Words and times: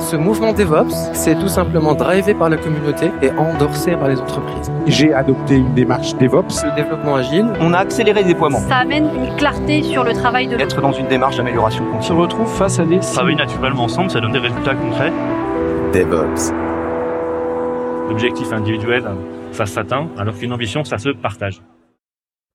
Ce 0.00 0.16
mouvement 0.16 0.52
DevOps, 0.52 0.94
c'est 1.12 1.38
tout 1.38 1.48
simplement 1.48 1.94
drivé 1.94 2.32
par 2.34 2.48
la 2.48 2.56
communauté 2.56 3.10
et 3.22 3.30
endorsé 3.32 3.92
par 3.92 4.08
les 4.08 4.18
entreprises. 4.18 4.72
J'ai 4.86 5.12
adopté 5.12 5.56
une 5.56 5.74
démarche 5.74 6.16
DevOps. 6.16 6.64
Le 6.64 6.74
développement 6.74 7.16
agile. 7.16 7.46
On 7.60 7.74
a 7.74 7.78
accéléré 7.78 8.22
le 8.22 8.28
déploiement. 8.28 8.58
Ça 8.60 8.76
amène 8.76 9.04
une 9.14 9.36
clarté 9.36 9.82
sur 9.82 10.02
le 10.02 10.14
travail 10.14 10.48
de 10.48 10.56
Être 10.56 10.80
dans 10.80 10.92
une 10.92 11.06
démarche 11.06 11.36
d'amélioration 11.36 11.84
On 11.94 12.00
se 12.00 12.12
retrouve 12.14 12.48
face 12.48 12.80
à 12.80 12.86
des... 12.86 12.98
Travailler 12.98 13.36
naturellement 13.36 13.84
ensemble, 13.84 14.10
ça 14.10 14.20
donne 14.20 14.32
des 14.32 14.38
résultats 14.38 14.74
concrets. 14.74 15.12
DevOps. 15.92 16.50
L'objectif 18.08 18.52
individuel, 18.52 19.04
ça 19.52 19.66
s'atteint, 19.66 20.08
alors 20.18 20.34
qu'une 20.34 20.52
ambition, 20.52 20.82
ça 20.82 20.98
se 20.98 21.10
partage. 21.10 21.62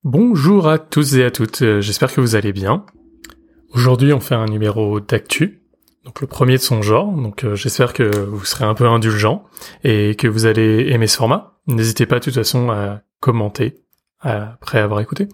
Bonjour 0.04 0.68
à 0.68 0.80
tous 0.80 1.16
et 1.16 1.24
à 1.24 1.32
toutes, 1.32 1.64
j'espère 1.80 2.12
que 2.12 2.22
vous 2.22 2.36
allez 2.36 2.54
bien. 2.54 2.86
Aujourd'hui, 3.74 4.14
on 4.14 4.20
fait 4.20 4.36
un 4.36 4.46
numéro 4.46 5.00
d'actu, 5.00 5.62
donc 6.06 6.22
le 6.22 6.28
premier 6.28 6.54
de 6.54 6.62
son 6.62 6.82
genre, 6.82 7.12
donc 7.12 7.44
euh, 7.44 7.56
j'espère 7.56 7.92
que 7.92 8.04
vous 8.04 8.46
serez 8.46 8.64
un 8.64 8.76
peu 8.76 8.88
indulgent 8.88 9.44
et 9.84 10.16
que 10.16 10.28
vous 10.28 10.46
allez 10.46 10.88
aimer 10.92 11.08
ce 11.08 11.18
format. 11.18 11.58
N'hésitez 11.68 12.06
pas 12.06 12.20
de 12.20 12.24
toute 12.24 12.36
façon 12.36 12.70
à 12.70 13.02
commenter 13.20 13.82
après 14.20 14.80
avoir 14.80 15.02
écouté. 15.02 15.28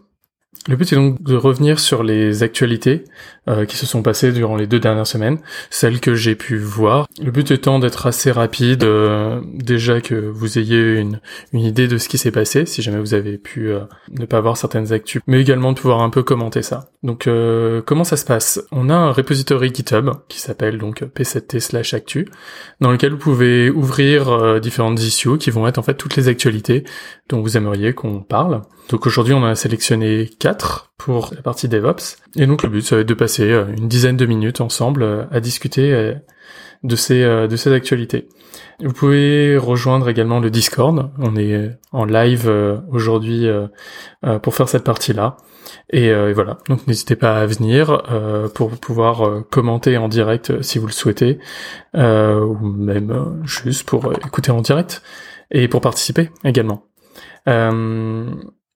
Le 0.67 0.75
but 0.75 0.93
est 0.93 0.95
donc 0.95 1.23
de 1.23 1.35
revenir 1.35 1.79
sur 1.79 2.03
les 2.03 2.43
actualités 2.43 3.05
euh, 3.47 3.65
qui 3.65 3.77
se 3.77 3.87
sont 3.87 4.03
passées 4.03 4.31
durant 4.31 4.55
les 4.55 4.67
deux 4.67 4.79
dernières 4.79 5.07
semaines, 5.07 5.39
celles 5.71 5.99
que 5.99 6.13
j'ai 6.13 6.35
pu 6.35 6.57
voir. 6.59 7.07
Le 7.19 7.31
but 7.31 7.49
étant 7.49 7.79
d'être 7.79 8.05
assez 8.05 8.31
rapide, 8.31 8.83
euh, 8.83 9.41
déjà 9.55 10.01
que 10.01 10.13
vous 10.13 10.59
ayez 10.59 10.99
une, 10.99 11.19
idée 11.53 11.87
de 11.87 11.97
ce 11.97 12.07
qui 12.07 12.19
s'est 12.19 12.29
passé, 12.31 12.67
si 12.67 12.83
jamais 12.83 12.99
vous 12.99 13.15
avez 13.15 13.39
pu 13.39 13.69
euh, 13.69 13.79
ne 14.11 14.25
pas 14.25 14.39
voir 14.39 14.55
certaines 14.55 14.93
actus, 14.93 15.23
mais 15.25 15.41
également 15.41 15.71
de 15.71 15.79
pouvoir 15.79 16.01
un 16.01 16.11
peu 16.11 16.21
commenter 16.21 16.61
ça. 16.61 16.91
Donc 17.01 17.27
comment 17.87 18.03
ça 18.03 18.15
se 18.15 18.25
passe? 18.25 18.61
On 18.71 18.91
a 18.91 18.93
un 18.93 19.11
repository 19.11 19.73
GitHub 19.73 20.11
qui 20.27 20.39
s'appelle 20.39 20.77
donc 20.77 21.01
p7t 21.01 21.95
actu, 21.95 22.27
dans 22.79 22.91
lequel 22.91 23.13
vous 23.13 23.17
pouvez 23.17 23.71
ouvrir 23.71 24.61
différentes 24.61 25.01
issues 25.01 25.39
qui 25.39 25.49
vont 25.49 25.67
être 25.67 25.79
en 25.79 25.83
fait 25.83 25.95
toutes 25.95 26.15
les 26.15 26.27
actualités 26.27 26.83
dont 27.27 27.41
vous 27.41 27.57
aimeriez 27.57 27.93
qu'on 27.93 28.19
parle. 28.19 28.61
Donc 28.91 29.07
aujourd'hui 29.07 29.33
on 29.33 29.43
a 29.45 29.55
sélectionné 29.55 30.29
4 30.39 30.91
pour 30.97 31.31
la 31.33 31.41
partie 31.41 31.69
DevOps. 31.69 32.17
Et 32.35 32.45
donc 32.45 32.61
le 32.61 32.69
but, 32.69 32.81
ça 32.81 32.95
va 32.95 33.01
être 33.01 33.07
de 33.07 33.13
passer 33.13 33.49
euh, 33.49 33.65
une 33.77 33.87
dizaine 33.87 34.17
de 34.17 34.25
minutes 34.25 34.59
ensemble 34.59 35.03
euh, 35.03 35.23
à 35.31 35.39
discuter 35.39 35.93
euh, 35.93 36.13
de 36.83 36.95
ces, 36.97 37.23
de 37.23 37.55
ces 37.55 37.71
actualités. 37.71 38.27
Vous 38.83 38.91
pouvez 38.91 39.55
rejoindre 39.55 40.09
également 40.09 40.39
le 40.39 40.49
Discord. 40.49 41.11
On 41.19 41.35
est 41.35 41.69
en 41.91 42.05
live 42.05 42.51
aujourd'hui 42.89 43.47
pour 44.41 44.55
faire 44.55 44.67
cette 44.67 44.83
partie-là. 44.83 45.37
Et, 45.91 46.11
voilà, 46.33 46.57
donc 46.69 46.87
n'hésitez 46.87 47.15
pas 47.15 47.37
à 47.37 47.45
venir 47.45 48.01
pour 48.55 48.71
pouvoir 48.71 49.43
commenter 49.51 49.95
en 49.97 50.07
direct 50.07 50.63
si 50.63 50.79
vous 50.79 50.87
le 50.87 50.91
souhaitez, 50.91 51.37
ou 51.93 52.57
même 52.59 53.43
juste 53.43 53.87
pour 53.87 54.11
écouter 54.13 54.49
en 54.49 54.61
direct 54.61 55.03
et 55.51 55.67
pour 55.67 55.81
participer 55.81 56.31
également. 56.43 56.87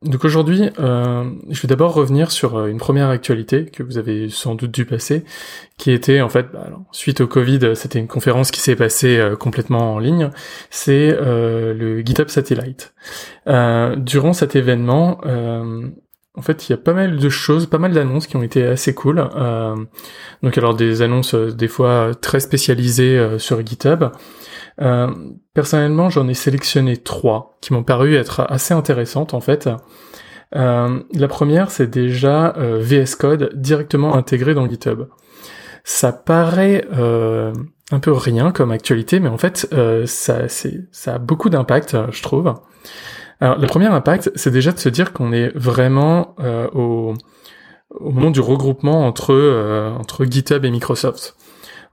Donc 0.06 0.24
aujourd'hui, 0.24 0.70
euh, 0.80 1.24
je 1.50 1.62
vais 1.62 1.68
d'abord 1.68 1.94
revenir 1.94 2.30
sur 2.30 2.58
euh, 2.58 2.68
une 2.68 2.78
première 2.78 3.10
actualité 3.10 3.66
que 3.66 3.82
vous 3.82 3.98
avez 3.98 4.30
sans 4.30 4.54
doute 4.54 4.70
dû 4.70 4.86
passer, 4.86 5.26
qui 5.78 5.92
était 5.92 6.22
en 6.22 6.30
fait, 6.30 6.48
bah, 6.54 6.70
suite 6.92 7.22
au 7.22 7.28
Covid, 7.28 7.76
c'était 7.76 7.98
une 7.98 8.08
conférence 8.08 8.52
qui 8.52 8.62
s'est 8.62 8.76
passée 8.76 9.18
euh, 9.18 9.36
complètement 9.36 9.96
en 9.96 10.00
ligne, 10.00 10.30
c'est 10.70 11.18
le 11.20 12.02
GitHub 12.06 12.30
Satellite. 12.30 12.94
durant 13.48 14.34
cet 14.34 14.56
événement, 14.56 15.22
en 16.38 16.42
fait, 16.42 16.68
il 16.68 16.74
y 16.74 16.76
a 16.76 16.78
pas 16.78 16.94
mal 16.94 17.18
de 17.18 17.30
choses, 17.30 17.66
pas 17.66 17.78
mal 17.80 17.94
d'annonces 17.94 18.28
qui 18.28 18.36
ont 18.36 18.44
été 18.44 18.64
assez 18.64 18.94
cool. 18.94 19.28
donc 20.44 20.58
alors 20.58 20.76
des 20.76 21.02
annonces 21.02 21.34
des 21.34 21.68
fois 21.68 22.12
très 22.20 22.40
spécialisées 22.40 23.40
sur 23.40 23.66
GitHub. 23.66 24.06
Euh, 24.82 25.08
personnellement, 25.54 26.10
j'en 26.10 26.28
ai 26.28 26.34
sélectionné 26.34 26.98
trois 26.98 27.58
qui 27.62 27.74
m'ont 27.74 27.84
paru 27.84 28.16
être 28.16 28.46
assez 28.50 28.74
intéressantes 28.74 29.34
en 29.34 29.40
fait. 29.40 29.70
Euh, 30.56 31.00
la 31.14 31.28
première, 31.28 31.72
c'est 31.72 31.90
déjà 31.90 32.56
euh, 32.58 32.80
VS 32.82 33.16
Code 33.18 33.52
directement 33.56 34.16
intégré 34.16 34.54
dans 34.54 34.68
GitHub. 34.68 35.08
Ça 35.84 36.12
paraît 36.12 36.84
un 37.92 38.00
peu 38.00 38.12
rien 38.12 38.52
comme 38.52 38.72
actualité, 38.72 39.20
mais 39.20 39.30
en 39.30 39.38
fait, 39.38 39.72
ça, 40.08 40.48
ça 40.50 41.14
a 41.14 41.18
beaucoup 41.20 41.52
d'impact, 41.52 41.96
je 42.10 42.24
trouve. 42.24 42.56
Alors, 43.40 43.60
le 43.60 43.68
premier 43.68 43.86
impact, 43.86 44.32
c'est 44.34 44.50
déjà 44.50 44.72
de 44.72 44.80
se 44.80 44.90
dire 44.90 45.14
qu'on 45.14 45.32
est 45.32 45.56
vraiment 45.56 46.36
au, 46.74 47.14
au 47.92 48.10
moment 48.10 48.32
du 48.32 48.40
regroupement 48.40 49.06
entre 49.06 49.96
entre 50.00 50.26
GitHub 50.26 50.66
et 50.66 50.72
Microsoft. 50.72 51.36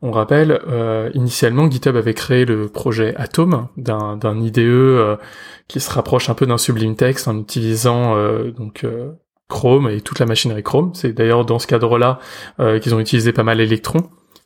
On 0.04 0.10
rappelle, 0.10 0.60
euh, 0.66 1.10
initialement, 1.14 1.70
GitHub 1.70 1.94
avait 1.94 2.12
créé 2.12 2.44
le 2.44 2.66
projet 2.66 3.14
Atom, 3.16 3.68
d'un, 3.76 4.18
IDE 4.40 4.58
euh, 4.58 5.16
qui 5.68 5.78
se 5.78 5.88
rapproche 5.92 6.28
un 6.28 6.34
peu 6.34 6.44
d'un 6.44 6.58
Sublime 6.58 6.96
Text 6.96 7.28
en 7.28 7.38
utilisant 7.38 8.16
euh, 8.16 8.50
donc 8.50 8.84
Chrome 9.48 9.88
et 9.88 10.00
toute 10.00 10.18
la 10.18 10.26
machinerie 10.26 10.64
Chrome. 10.64 10.90
C'est 10.94 11.12
d'ailleurs 11.12 11.44
dans 11.44 11.60
ce 11.60 11.68
cadre-là 11.68 12.18
qu'ils 12.80 12.94
ont 12.96 13.00
utilisé 13.00 13.32
pas 13.32 13.44
mal 13.44 13.60
Electron, 13.60 14.00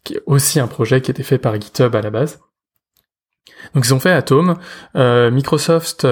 qui 0.04 0.14
est 0.14 0.22
aussi 0.26 0.60
un 0.60 0.66
projet 0.66 1.00
qui 1.00 1.10
était 1.10 1.22
fait 1.22 1.38
par 1.38 1.58
GitHub 1.58 1.94
à 1.96 2.02
la 2.02 2.10
base. 2.10 2.40
Donc 3.74 3.86
ils 3.86 3.94
ont 3.94 4.00
fait 4.00 4.10
Atom. 4.10 4.56
Microsoft 4.94 6.06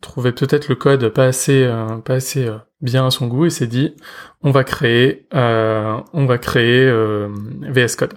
trouvait 0.00 0.32
peut-être 0.32 0.68
le 0.68 0.74
code 0.74 1.08
pas 1.10 1.26
assez, 1.26 1.70
pas 2.04 2.14
assez 2.14 2.50
bien 2.84 3.06
à 3.06 3.10
son 3.10 3.26
goût 3.26 3.46
et 3.46 3.50
s'est 3.50 3.66
dit 3.66 3.94
on 4.42 4.52
va 4.52 4.62
créer 4.62 5.26
euh, 5.34 5.96
on 6.12 6.26
va 6.26 6.38
créer 6.38 6.84
euh, 6.86 7.28
VS 7.62 7.96
Code. 7.96 8.14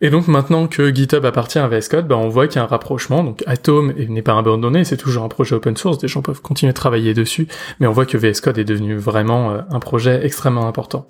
Et 0.00 0.10
donc 0.10 0.26
maintenant 0.26 0.66
que 0.66 0.92
GitHub 0.92 1.24
appartient 1.24 1.58
à 1.58 1.68
VS 1.68 1.88
Code, 1.88 2.08
bah, 2.08 2.16
on 2.16 2.28
voit 2.28 2.48
qu'il 2.48 2.56
y 2.56 2.58
a 2.58 2.64
un 2.64 2.66
rapprochement. 2.66 3.22
Donc 3.22 3.44
Atom 3.46 3.92
n'est 3.92 4.22
pas 4.22 4.36
abandonné, 4.36 4.84
c'est 4.84 4.96
toujours 4.96 5.22
un 5.22 5.28
projet 5.28 5.54
open 5.54 5.76
source, 5.76 5.98
des 5.98 6.08
gens 6.08 6.22
peuvent 6.22 6.40
continuer 6.40 6.72
de 6.72 6.76
travailler 6.76 7.14
dessus, 7.14 7.46
mais 7.78 7.86
on 7.86 7.92
voit 7.92 8.06
que 8.06 8.16
VS 8.16 8.40
Code 8.40 8.58
est 8.58 8.64
devenu 8.64 8.96
vraiment 8.96 9.50
euh, 9.50 9.60
un 9.70 9.80
projet 9.80 10.24
extrêmement 10.24 10.66
important. 10.66 11.06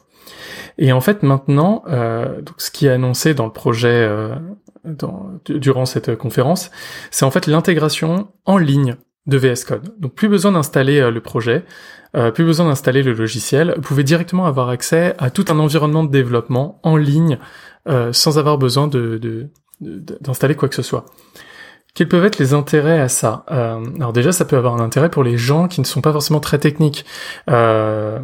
Et 0.79 0.93
en 0.93 1.03
fait 1.03 1.23
maintenant, 1.23 1.85
donc 1.87 2.55
ce 2.57 2.71
qui 2.71 2.87
est 2.87 2.91
annoncé 2.91 3.35
dans 3.35 3.45
le 3.45 3.53
projet 3.53 4.09
dans, 4.85 5.33
durant 5.47 5.85
cette 5.85 6.17
conférence, 6.17 6.71
c'est 7.11 7.27
en 7.27 7.31
fait 7.31 7.47
l'intégration 7.47 8.29
en 8.47 8.57
ligne 8.57 8.97
de 9.27 9.37
VS 9.37 9.65
Code. 9.67 9.95
Donc 9.99 10.15
plus 10.15 10.29
besoin 10.29 10.53
d'installer 10.53 11.01
euh, 11.01 11.11
le 11.11 11.21
projet, 11.21 11.65
euh, 12.17 12.31
plus 12.31 12.45
besoin 12.45 12.67
d'installer 12.67 13.03
le 13.03 13.13
logiciel. 13.13 13.75
Vous 13.77 13.83
pouvez 13.83 14.05
directement 14.05 14.47
avoir 14.47 14.69
accès 14.69 15.15
à 15.19 15.31
tout 15.31 15.45
un 15.49 15.59
environnement 15.59 16.05
de 16.05 16.11
développement 16.11 16.81
en 16.83 16.97
ligne 16.97 17.39
euh, 17.89 18.13
sans 18.13 18.39
avoir 18.39 18.59
besoin 18.59 18.89
d'installer 19.81 20.55
quoi 20.55 20.69
que 20.69 20.75
ce 20.75 20.83
soit. 20.83 21.07
Quels 21.95 22.09
peuvent 22.09 22.25
être 22.25 22.39
les 22.39 22.55
intérêts 22.55 23.01
à 23.01 23.09
ça? 23.09 23.45
Alors 23.49 24.15
déjà, 24.15 24.33
ça 24.33 24.47
peut 24.47 24.57
avoir 24.57 24.75
un 24.75 24.81
intérêt 24.81 25.11
pour 25.11 25.23
les 25.23 25.37
gens 25.37 25.69
qui 25.69 25.83
ne 25.83 25.85
sont 25.85 26.01
pas 26.01 26.11
forcément 26.11 26.41
très 26.41 26.59
techniques. 26.59 27.05
ça 27.47 28.23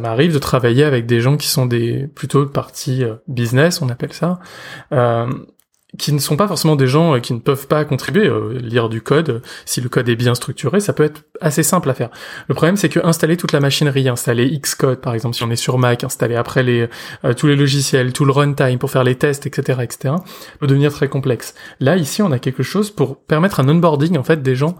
m'arrive 0.00 0.32
de 0.32 0.38
travailler 0.38 0.84
avec 0.84 1.04
des 1.04 1.20
gens 1.20 1.36
qui 1.36 1.48
sont 1.48 1.66
des 1.66 2.06
plutôt 2.06 2.46
partie 2.46 3.04
business, 3.28 3.82
on 3.82 3.90
appelle 3.90 4.14
ça, 4.14 4.38
qui 5.98 6.12
ne 6.12 6.18
sont 6.18 6.36
pas 6.36 6.46
forcément 6.46 6.76
des 6.76 6.86
gens 6.86 7.16
euh, 7.16 7.18
qui 7.18 7.32
ne 7.32 7.38
peuvent 7.38 7.66
pas 7.66 7.84
contribuer, 7.84 8.26
euh, 8.26 8.58
lire 8.60 8.88
du 8.88 9.02
code, 9.02 9.42
si 9.64 9.80
le 9.80 9.88
code 9.88 10.08
est 10.08 10.16
bien 10.16 10.34
structuré, 10.34 10.80
ça 10.80 10.92
peut 10.92 11.02
être 11.02 11.22
assez 11.40 11.62
simple 11.62 11.90
à 11.90 11.94
faire. 11.94 12.10
Le 12.48 12.54
problème 12.54 12.76
c'est 12.76 12.88
que 12.88 13.00
installer 13.04 13.36
toute 13.36 13.52
la 13.52 13.60
machinerie, 13.60 14.08
installer 14.08 14.58
Xcode 14.58 15.00
par 15.00 15.14
exemple 15.14 15.34
si 15.34 15.42
on 15.42 15.50
est 15.50 15.56
sur 15.56 15.78
Mac, 15.78 16.04
installer 16.04 16.36
après 16.36 16.62
les 16.62 16.88
euh, 17.24 17.34
tous 17.34 17.46
les 17.46 17.56
logiciels, 17.56 18.12
tout 18.12 18.24
le 18.24 18.32
runtime 18.32 18.78
pour 18.78 18.90
faire 18.90 19.04
les 19.04 19.16
tests, 19.16 19.46
etc., 19.46 19.80
etc., 19.82 20.14
peut 20.58 20.66
devenir 20.66 20.92
très 20.92 21.08
complexe. 21.08 21.54
Là 21.80 21.96
ici 21.96 22.22
on 22.22 22.30
a 22.32 22.38
quelque 22.38 22.62
chose 22.62 22.90
pour 22.90 23.16
permettre 23.18 23.60
un 23.60 23.68
onboarding 23.68 24.16
en 24.16 24.22
fait 24.22 24.42
des 24.42 24.54
gens 24.54 24.76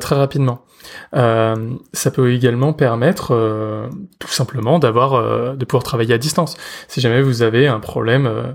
très 0.00 0.14
rapidement. 0.14 0.64
Ça 1.12 2.10
peut 2.12 2.32
également 2.32 2.72
permettre 2.72 3.88
tout 4.18 4.28
simplement 4.28 4.78
d'avoir 4.78 5.56
de 5.56 5.64
pouvoir 5.64 5.82
travailler 5.82 6.14
à 6.14 6.18
distance. 6.18 6.56
Si 6.88 7.00
jamais 7.00 7.22
vous 7.22 7.42
avez 7.42 7.66
un 7.66 7.80
problème 7.80 8.54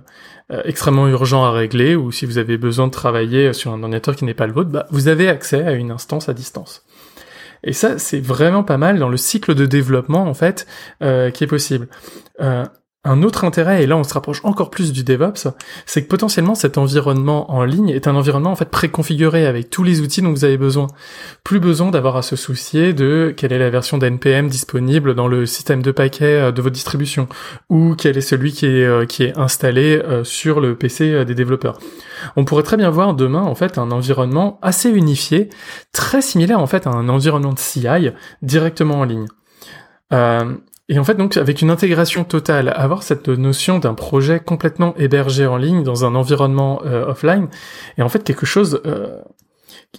euh, 0.50 0.62
extrêmement 0.64 1.10
urgent 1.10 1.44
à 1.44 1.52
régler 1.52 1.98
ou 1.98 2.14
si 2.14 2.26
vous 2.26 2.38
avez 2.38 2.58
besoin 2.58 2.88
de 2.88 2.92
travailler 2.94 3.52
sur 3.52 3.74
un 3.74 3.84
ordinateur 3.84 4.16
qui 4.16 4.24
n'est 4.24 4.34
pas 4.34 4.48
le 4.48 4.54
vôtre, 4.54 4.70
bah, 4.70 4.88
vous 4.92 5.10
avez 5.10 5.28
accès 5.28 5.62
à 5.62 5.74
une 5.74 5.92
instance 5.92 6.30
à 6.30 6.34
distance. 6.34 6.86
Et 7.66 7.74
ça, 7.74 8.00
c'est 8.00 8.22
vraiment 8.22 8.64
pas 8.64 8.78
mal 8.78 8.98
dans 8.98 9.10
le 9.10 9.18
cycle 9.18 9.56
de 9.56 9.66
développement 9.66 10.24
en 10.24 10.34
fait 10.34 10.66
euh, 11.04 11.32
qui 11.32 11.44
est 11.44 11.48
possible. 11.48 11.90
Un 13.04 13.24
autre 13.24 13.46
intérêt, 13.46 13.84
et 13.84 13.88
là 13.88 13.96
on 13.96 14.04
se 14.04 14.14
rapproche 14.14 14.42
encore 14.44 14.70
plus 14.70 14.92
du 14.92 15.04
DevOps, 15.04 15.48
c'est 15.86 16.04
que 16.04 16.08
potentiellement 16.10 16.56
cet 16.56 16.78
environnement 16.78 17.50
en 17.52 17.64
ligne 17.64 17.90
est 17.90 18.08
un 18.08 18.16
environnement 18.16 18.52
en 18.52 18.56
fait 18.56 18.70
préconfiguré 18.70 19.46
avec 19.46 19.70
tous 19.70 19.84
les 19.84 20.02
outils 20.02 20.22
dont 20.22 20.32
vous 20.32 20.44
avez 20.44 20.58
besoin. 20.58 20.88
Plus 21.46 21.62
besoin 21.62 21.90
d'avoir 21.90 22.18
à 22.18 22.22
se 22.22 22.36
soucier 22.36 22.94
de 22.94 23.34
quelle 23.38 23.54
est 23.54 23.60
la 23.60 23.70
version 23.70 23.98
d'NPM 23.98 24.50
disponible 24.50 25.16
dans 25.16 25.28
le 25.28 25.46
système 25.46 25.82
de 25.82 25.92
paquets 25.92 26.42
euh, 26.42 26.52
de 26.52 26.62
votre 26.62 26.74
distribution, 26.74 27.30
ou 27.70 27.96
quel 27.96 28.18
est 28.18 28.22
celui 28.22 28.52
qui 28.52 28.66
est, 28.66 28.84
euh, 28.84 29.06
qui 29.06 29.24
est 29.24 29.38
installé 29.38 30.02
euh, 30.04 30.26
sur 30.26 30.60
le 30.60 30.76
PC 30.76 31.24
des 31.24 31.36
développeurs. 31.36 31.80
On 32.36 32.46
pourrait 32.46 32.64
très 32.64 32.78
bien 32.78 32.90
voir 32.90 33.14
demain 33.14 33.44
en 33.44 33.56
fait 33.56 33.78
un 33.78 33.92
environnement 33.92 34.60
assez 34.62 34.90
unifié, 34.90 35.50
très 35.94 36.22
similaire 36.22 36.60
en 36.60 36.68
fait 36.68 36.88
à 36.88 36.90
un 36.90 37.08
environnement 37.08 37.54
de 37.54 37.60
CI 37.60 37.88
directement 38.42 38.96
en 38.96 39.04
ligne. 39.06 39.28
Et 40.90 41.00
en 41.00 41.04
fait, 41.04 41.16
donc, 41.16 41.36
avec 41.36 41.62
une 41.62 41.70
intégration 41.70 42.24
totale, 42.24 42.72
avoir 42.76 43.04
cette 43.04 43.28
notion 43.28 43.78
d'un 43.80 43.94
projet 43.94 44.40
complètement 44.40 44.96
hébergé 44.98 45.46
en 45.46 45.58
ligne 45.58 45.84
dans 45.84 46.06
un 46.06 46.16
environnement 46.16 46.82
euh, 46.86 47.08
offline, 47.08 47.50
est 47.98 48.02
en 48.02 48.10
fait 48.10 48.24
quelque 48.24 48.46
chose 48.46 48.82
euh, 48.86 49.20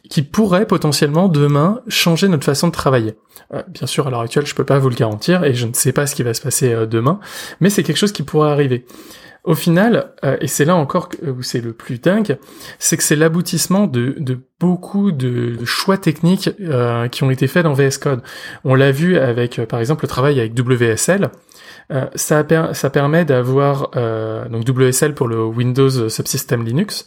qui 0.09 0.23
pourrait 0.23 0.67
potentiellement 0.67 1.29
demain 1.29 1.83
changer 1.89 2.29
notre 2.29 2.45
façon 2.45 2.69
de 2.69 2.73
travailler. 2.73 3.17
Euh, 3.53 3.63
bien 3.69 3.87
sûr, 3.87 4.07
à 4.07 4.11
l'heure 4.11 4.21
actuelle, 4.21 4.47
je 4.47 4.55
peux 4.55 4.65
pas 4.65 4.79
vous 4.79 4.89
le 4.89 4.95
garantir 4.95 5.45
et 5.45 5.53
je 5.53 5.67
ne 5.67 5.75
sais 5.75 5.93
pas 5.93 6.07
ce 6.07 6.15
qui 6.15 6.23
va 6.23 6.33
se 6.33 6.41
passer 6.41 6.75
demain, 6.87 7.21
mais 7.61 7.69
c'est 7.69 7.83
quelque 7.83 7.99
chose 7.99 8.13
qui 8.13 8.23
pourrait 8.23 8.51
arriver. 8.51 8.87
Au 9.49 9.55
final, 9.55 10.13
euh, 10.27 10.37
et 10.43 10.47
c'est 10.47 10.67
là 10.67 10.77
encore 10.77 11.09
où 11.27 11.43
c'est 11.43 11.63
le 11.63 11.73
plus 11.73 11.99
dingue, 11.99 12.37
c'est 12.79 12.99
que 12.99 13.03
c'est 13.03 13.17
l'aboutissement 13.17 13.87
de, 13.87 14.15
beaucoup 14.61 15.11
de, 15.11 15.65
choix 15.65 15.97
techniques 15.97 16.51
euh, 16.61 17.09
qui 17.09 17.23
ont 17.23 17.31
été 17.31 17.47
faits 17.47 17.65
dans 17.65 17.73
VS 17.73 17.97
Code. 17.99 18.21
On 18.65 18.75
l'a 18.75 18.93
vu 18.93 19.17
avec, 19.17 19.59
euh, 19.59 19.65
par 19.65 19.81
exemple, 19.81 20.05
le 20.05 20.09
travail 20.09 20.39
avec 20.39 20.53
WSL. 20.53 21.31
ça, 22.15 22.45
ça 22.75 22.91
permet 22.91 23.25
d'avoir 23.25 23.91
donc 24.51 24.69
WSL 24.69 25.15
pour 25.15 25.29
le 25.29 25.43
Windows 25.43 26.11
Subsystem 26.11 26.63
Linux. 26.63 27.07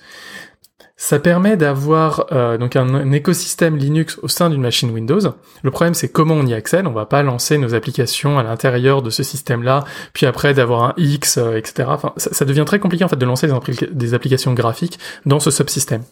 Ça 1.04 1.18
permet 1.18 1.58
d'avoir 1.58 2.28
euh, 2.32 2.60
donc 2.60 2.76
un, 2.76 3.12
écosystème 3.12 3.76
Linux 3.76 4.20
au 4.22 4.28
sein 4.28 4.52
d'une 4.52 4.62
machine 4.62 4.92
Windows. 4.92 5.20
Le 5.64 5.72
problème 5.72 5.96
c'est 5.96 6.10
comment 6.10 6.36
on 6.36 6.46
y 6.46 6.54
accède. 6.54 6.86
On 6.86 6.92
va 6.92 7.08
pas 7.08 7.24
lancer 7.24 7.58
nos 7.58 7.74
applications 7.74 8.38
à 8.38 8.44
l'intérieur 8.44 9.02
de 9.02 9.10
ce 9.10 9.24
système-là, 9.24 9.84
puis 10.14 10.28
après 10.28 10.54
d'avoir 10.54 10.84
un 10.84 10.94
X, 10.98 11.40
euh, 11.40 11.58
etc. 11.58 11.90
Ça, 12.18 12.46
devient 12.46 12.66
très 12.68 12.78
compliqué 12.78 13.04
en 13.04 13.08
fait 13.08 13.16
de 13.16 13.26
lancer 13.26 13.48
des, 13.48 13.88
des 13.92 14.14
applications 14.14 14.54
graphiques 14.54 15.00
dans 15.26 15.40
ce 15.40 15.50
subsystème. 15.50 16.04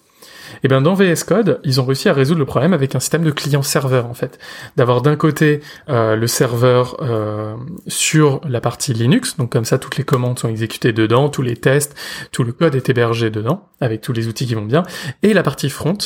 Et 0.59 0.65
eh 0.65 0.67
bien 0.67 0.81
dans 0.81 0.93
VS 0.93 1.23
Code, 1.25 1.61
ils 1.63 1.79
ont 1.79 1.85
réussi 1.85 2.09
à 2.09 2.13
résoudre 2.13 2.39
le 2.39 2.45
problème 2.45 2.73
avec 2.73 2.93
un 2.93 2.99
système 2.99 3.23
de 3.23 3.31
client-serveur 3.31 4.05
en 4.07 4.13
fait, 4.13 4.39
d'avoir 4.75 5.01
d'un 5.01 5.15
côté 5.15 5.61
euh, 5.87 6.17
le 6.17 6.27
serveur 6.27 6.97
euh, 7.01 7.55
sur 7.87 8.41
la 8.45 8.59
partie 8.59 8.91
Linux, 8.93 9.37
donc 9.37 9.53
comme 9.53 9.63
ça 9.63 9.77
toutes 9.77 9.95
les 9.95 10.03
commandes 10.03 10.37
sont 10.37 10.49
exécutées 10.49 10.91
dedans, 10.91 11.29
tous 11.29 11.43
les 11.43 11.55
tests, 11.55 11.95
tout 12.33 12.43
le 12.43 12.51
code 12.51 12.75
est 12.75 12.89
hébergé 12.89 13.29
dedans 13.29 13.69
avec 13.79 14.01
tous 14.01 14.11
les 14.11 14.27
outils 14.27 14.47
qui 14.47 14.53
vont 14.53 14.65
bien, 14.65 14.83
et 15.23 15.33
la 15.33 15.43
partie 15.43 15.69
front 15.69 15.97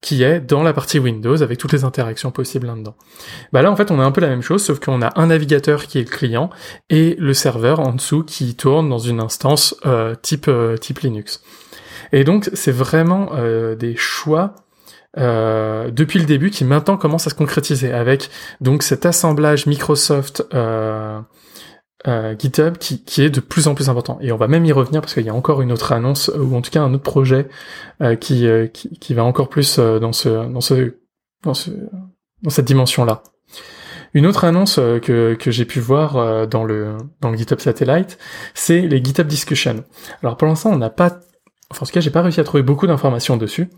qui 0.00 0.22
est 0.22 0.38
dans 0.38 0.62
la 0.62 0.72
partie 0.72 1.00
Windows 1.00 1.42
avec 1.42 1.58
toutes 1.58 1.72
les 1.72 1.82
interactions 1.82 2.30
possibles 2.30 2.68
là-dedans. 2.68 2.94
Bah 3.52 3.62
là 3.62 3.72
en 3.72 3.76
fait 3.76 3.90
on 3.90 3.98
a 3.98 4.04
un 4.04 4.12
peu 4.12 4.20
la 4.20 4.28
même 4.28 4.42
chose 4.42 4.62
sauf 4.62 4.78
qu'on 4.78 5.02
a 5.02 5.18
un 5.20 5.26
navigateur 5.26 5.88
qui 5.88 5.98
est 5.98 6.02
le 6.02 6.16
client 6.16 6.50
et 6.90 7.16
le 7.18 7.34
serveur 7.34 7.80
en 7.80 7.92
dessous 7.92 8.22
qui 8.22 8.54
tourne 8.54 8.88
dans 8.88 9.00
une 9.00 9.18
instance 9.18 9.74
euh, 9.84 10.14
type 10.14 10.48
type 10.80 11.00
Linux. 11.00 11.42
Et 12.12 12.24
donc 12.24 12.50
c'est 12.52 12.72
vraiment 12.72 13.30
euh, 13.34 13.74
des 13.74 13.96
choix 13.96 14.54
euh, 15.18 15.90
depuis 15.90 16.18
le 16.18 16.26
début 16.26 16.50
qui 16.50 16.64
maintenant 16.64 16.96
commencent 16.96 17.26
à 17.26 17.30
se 17.30 17.34
concrétiser 17.34 17.92
avec 17.92 18.30
donc 18.60 18.82
cet 18.82 19.06
assemblage 19.06 19.66
Microsoft 19.66 20.46
euh, 20.52 21.20
euh, 22.06 22.36
GitHub 22.38 22.76
qui, 22.76 23.02
qui, 23.02 23.22
est 23.22 23.30
de 23.30 23.40
plus 23.40 23.66
en 23.66 23.74
plus 23.74 23.88
important. 23.88 24.18
Et 24.20 24.30
on 24.30 24.36
va 24.36 24.46
même 24.46 24.64
y 24.64 24.72
revenir 24.72 25.00
parce 25.00 25.14
qu'il 25.14 25.24
y 25.24 25.30
a 25.30 25.34
encore 25.34 25.62
une 25.62 25.72
autre 25.72 25.92
annonce 25.92 26.30
ou 26.38 26.54
en 26.54 26.62
tout 26.62 26.70
cas 26.70 26.82
un 26.82 26.92
autre 26.94 27.02
projet 27.02 27.48
euh, 28.02 28.14
qui, 28.14 28.46
euh, 28.46 28.66
qui, 28.66 28.90
qui 28.98 29.14
va 29.14 29.24
encore 29.24 29.48
plus 29.48 29.78
dans 29.78 30.12
ce 30.12 30.28
dans 30.28 30.60
ce 30.60 30.94
dans 31.42 31.54
ce 31.54 31.70
dans 32.42 32.50
cette 32.50 32.66
dimension 32.66 33.04
là. 33.04 33.22
Une 34.14 34.26
autre 34.26 34.44
annonce 34.44 34.76
que, 34.76 35.34
que 35.34 35.50
j'ai 35.50 35.64
pu 35.64 35.80
voir 35.80 36.46
dans 36.46 36.64
le 36.64 36.96
dans 37.20 37.30
le 37.30 37.36
GitHub 37.36 37.58
Satellite, 37.58 38.18
c'est 38.54 38.80
les 38.80 39.02
GitHub 39.02 39.26
Discussion. 39.26 39.84
Alors 40.22 40.36
pour 40.36 40.46
l'instant, 40.46 40.70
on 40.70 40.78
n'a 40.78 40.90
pas 40.90 41.18
Enfin, 41.70 41.82
en 41.82 41.86
tout 41.86 41.92
cas, 41.92 42.00
j'ai 42.00 42.10
pas 42.10 42.22
réussi 42.22 42.40
à 42.40 42.44
trouver 42.44 42.62
beaucoup 42.62 42.86
d'informations 42.86 43.36
dessus. 43.36 43.68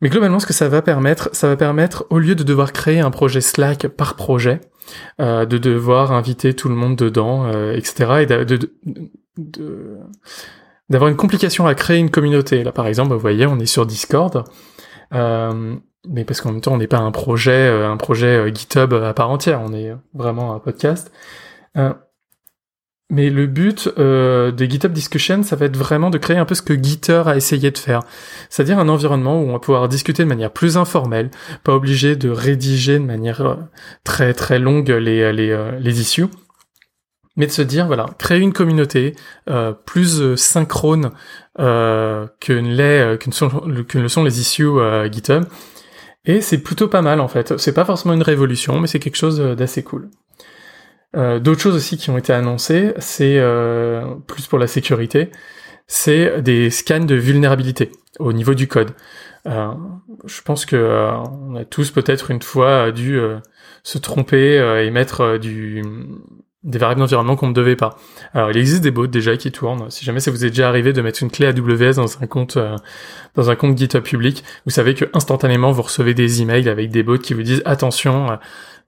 Mais 0.00 0.08
globalement, 0.08 0.38
ce 0.38 0.46
que 0.46 0.52
ça 0.52 0.68
va 0.68 0.82
permettre, 0.82 1.28
ça 1.32 1.48
va 1.48 1.56
permettre, 1.56 2.06
au 2.10 2.18
lieu 2.18 2.34
de 2.34 2.44
devoir 2.44 2.72
créer 2.72 3.00
un 3.00 3.10
projet 3.10 3.40
Slack 3.40 3.88
par 3.88 4.14
projet, 4.14 4.60
euh, 5.20 5.44
de 5.44 5.58
devoir 5.58 6.12
inviter 6.12 6.54
tout 6.54 6.68
le 6.68 6.74
monde 6.74 6.96
dedans, 6.96 7.46
euh, 7.46 7.74
etc., 7.74 8.22
et 8.22 8.26
d'avoir 10.88 11.10
une 11.10 11.16
complication 11.16 11.66
à 11.66 11.74
créer 11.74 11.98
une 11.98 12.10
communauté. 12.10 12.62
Là, 12.62 12.72
par 12.72 12.86
exemple, 12.86 13.12
vous 13.12 13.18
voyez, 13.18 13.46
on 13.46 13.58
est 13.58 13.66
sur 13.66 13.86
Discord, 13.86 14.44
euh, 15.14 15.74
mais 16.08 16.24
parce 16.24 16.40
qu'en 16.40 16.52
même 16.52 16.60
temps, 16.60 16.74
on 16.74 16.78
n'est 16.78 16.86
pas 16.86 16.98
un 16.98 17.10
projet, 17.10 17.68
un 17.68 17.96
projet 17.96 18.54
GitHub 18.54 18.94
à 18.94 19.12
part 19.14 19.30
entière, 19.30 19.60
on 19.60 19.72
est 19.72 19.92
vraiment 20.14 20.54
un 20.54 20.60
podcast. 20.60 21.12
Mais 23.10 23.30
le 23.30 23.46
but 23.46 23.88
euh, 23.98 24.50
des 24.50 24.68
GitHub 24.68 24.92
Discussion, 24.92 25.42
ça 25.42 25.56
va 25.56 25.64
être 25.64 25.78
vraiment 25.78 26.10
de 26.10 26.18
créer 26.18 26.36
un 26.36 26.44
peu 26.44 26.54
ce 26.54 26.60
que 26.60 26.74
Gitter 26.74 27.22
a 27.24 27.36
essayé 27.36 27.70
de 27.70 27.78
faire. 27.78 28.02
C'est-à-dire 28.50 28.78
un 28.78 28.88
environnement 28.88 29.40
où 29.40 29.48
on 29.48 29.52
va 29.52 29.58
pouvoir 29.60 29.88
discuter 29.88 30.24
de 30.24 30.28
manière 30.28 30.50
plus 30.50 30.76
informelle, 30.76 31.30
pas 31.64 31.74
obligé 31.74 32.16
de 32.16 32.28
rédiger 32.28 32.98
de 32.98 33.04
manière 33.04 33.40
euh, 33.40 33.54
très 34.04 34.34
très 34.34 34.58
longue 34.58 34.90
les, 34.90 35.32
les, 35.32 35.50
euh, 35.50 35.78
les 35.80 36.00
issues, 36.02 36.26
mais 37.36 37.46
de 37.46 37.50
se 37.50 37.62
dire, 37.62 37.86
voilà, 37.86 38.06
créer 38.18 38.40
une 38.40 38.52
communauté 38.52 39.14
plus 39.86 40.34
synchrone 40.34 41.12
que, 41.56 42.52
les, 42.52 43.16
que, 43.18 43.30
sont, 43.30 43.48
que 43.88 43.98
le 43.98 44.08
sont 44.08 44.24
les 44.24 44.40
issues 44.40 44.68
GitHub. 45.12 45.44
Et 46.24 46.40
c'est 46.40 46.58
plutôt 46.58 46.88
pas 46.88 47.00
mal 47.00 47.20
en 47.20 47.28
fait. 47.28 47.56
C'est 47.58 47.72
pas 47.72 47.84
forcément 47.84 48.12
une 48.12 48.22
révolution, 48.22 48.80
mais 48.80 48.88
c'est 48.88 48.98
quelque 48.98 49.16
chose 49.16 49.38
d'assez 49.38 49.84
cool. 49.84 50.10
Euh, 51.16 51.38
d'autres 51.38 51.60
choses 51.60 51.74
aussi 51.74 51.96
qui 51.96 52.10
ont 52.10 52.18
été 52.18 52.32
annoncées, 52.32 52.92
c'est 52.98 53.38
euh, 53.38 54.14
plus 54.26 54.46
pour 54.46 54.58
la 54.58 54.66
sécurité, 54.66 55.30
c'est 55.86 56.42
des 56.42 56.70
scans 56.70 57.04
de 57.04 57.14
vulnérabilité 57.14 57.92
au 58.18 58.32
niveau 58.32 58.54
du 58.54 58.68
code. 58.68 58.90
Euh, 59.46 59.72
je 60.26 60.42
pense 60.42 60.66
que 60.66 60.76
on 61.30 61.56
a 61.56 61.64
tous 61.64 61.90
peut-être 61.90 62.30
une 62.30 62.42
fois 62.42 62.92
dû 62.92 63.18
se 63.82 63.98
tromper 63.98 64.56
et 64.84 64.90
mettre 64.90 65.38
du 65.38 65.82
des 66.64 66.78
variables 66.78 67.00
d'environnement 67.00 67.36
qu'on 67.36 67.48
ne 67.48 67.54
devait 67.54 67.76
pas. 67.76 67.96
Alors, 68.34 68.50
il 68.50 68.56
existe 68.56 68.82
des 68.82 68.90
bots 68.90 69.06
déjà 69.06 69.36
qui 69.36 69.52
tournent. 69.52 69.90
Si 69.90 70.04
jamais 70.04 70.20
ça 70.20 70.30
vous 70.30 70.44
est 70.44 70.50
déjà 70.50 70.68
arrivé 70.68 70.92
de 70.92 71.00
mettre 71.02 71.22
une 71.22 71.30
clé 71.30 71.46
AWS 71.46 71.94
dans 71.94 72.22
un 72.22 72.26
compte 72.26 72.58
dans 73.34 73.50
un 73.50 73.54
compte 73.56 73.78
GitHub 73.78 74.02
public, 74.02 74.42
vous 74.64 74.72
savez 74.72 74.94
que 74.94 75.04
instantanément 75.14 75.70
vous 75.70 75.82
recevez 75.82 76.14
des 76.14 76.42
emails 76.42 76.68
avec 76.68 76.90
des 76.90 77.02
bots 77.02 77.18
qui 77.18 77.34
vous 77.34 77.42
disent 77.42 77.62
attention, 77.64 78.38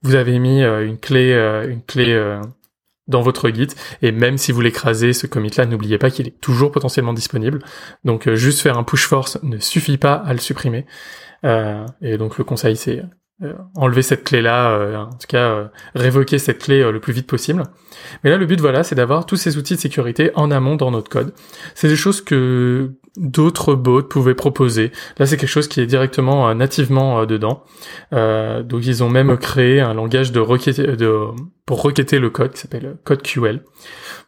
vous 0.03 0.15
avez 0.15 0.39
mis 0.39 0.63
euh, 0.63 0.85
une 0.85 0.97
clé, 0.97 1.33
euh, 1.33 1.69
une 1.69 1.83
clé 1.83 2.13
euh, 2.13 2.41
dans 3.07 3.21
votre 3.21 3.49
Git 3.49 3.67
et 4.01 4.11
même 4.11 4.37
si 4.37 4.51
vous 4.51 4.61
l'écrasez 4.61 5.13
ce 5.13 5.27
commit 5.27 5.51
là 5.57 5.65
n'oubliez 5.65 5.97
pas 5.97 6.09
qu'il 6.11 6.27
est 6.27 6.39
toujours 6.39 6.71
potentiellement 6.71 7.13
disponible 7.13 7.59
donc 8.05 8.31
juste 8.35 8.61
faire 8.61 8.77
un 8.77 8.83
push 8.83 9.07
force 9.07 9.37
ne 9.43 9.57
suffit 9.57 9.97
pas 9.97 10.13
à 10.13 10.33
le 10.33 10.39
supprimer 10.39 10.85
et 11.43 12.17
donc 12.17 12.37
le 12.37 12.43
conseil 12.43 12.77
c'est 12.77 12.99
euh, 12.99 13.03
enlever 13.75 14.01
cette 14.01 14.23
clé 14.23 14.41
là, 14.41 14.71
euh, 14.71 14.97
en 14.97 15.09
tout 15.09 15.27
cas 15.27 15.49
euh, 15.49 15.65
révoquer 15.95 16.37
cette 16.37 16.59
clé 16.59 16.89
le 16.91 16.99
plus 16.99 17.13
vite 17.13 17.27
possible. 17.27 17.63
Mais 18.23 18.29
là 18.29 18.37
le 18.37 18.45
but 18.45 18.59
voilà 18.59 18.83
c'est 18.83 18.95
d'avoir 18.95 19.25
tous 19.25 19.35
ces 19.35 19.57
outils 19.57 19.75
de 19.75 19.79
sécurité 19.79 20.31
en 20.35 20.51
amont 20.51 20.75
dans 20.75 20.91
notre 20.91 21.09
code. 21.09 21.33
C'est 21.75 21.87
des 21.87 21.95
choses 21.95 22.21
que 22.21 22.91
d'autres 23.17 23.75
bots 23.75 24.03
pouvaient 24.03 24.35
proposer. 24.35 24.91
Là 25.17 25.25
c'est 25.25 25.37
quelque 25.37 25.49
chose 25.49 25.67
qui 25.67 25.81
est 25.81 25.85
directement 25.85 26.53
nativement 26.55 27.25
dedans. 27.25 27.63
donc 28.11 28.85
ils 28.85 29.03
ont 29.03 29.09
même 29.09 29.37
créé 29.37 29.81
un 29.81 29.93
langage 29.93 30.31
de, 30.31 30.95
de 30.95 31.25
pour 31.65 31.81
requêter 31.81 32.19
le 32.19 32.29
code 32.29 32.53
qui 32.53 32.59
s'appelle 32.59 32.97
CodeQL. 33.03 33.63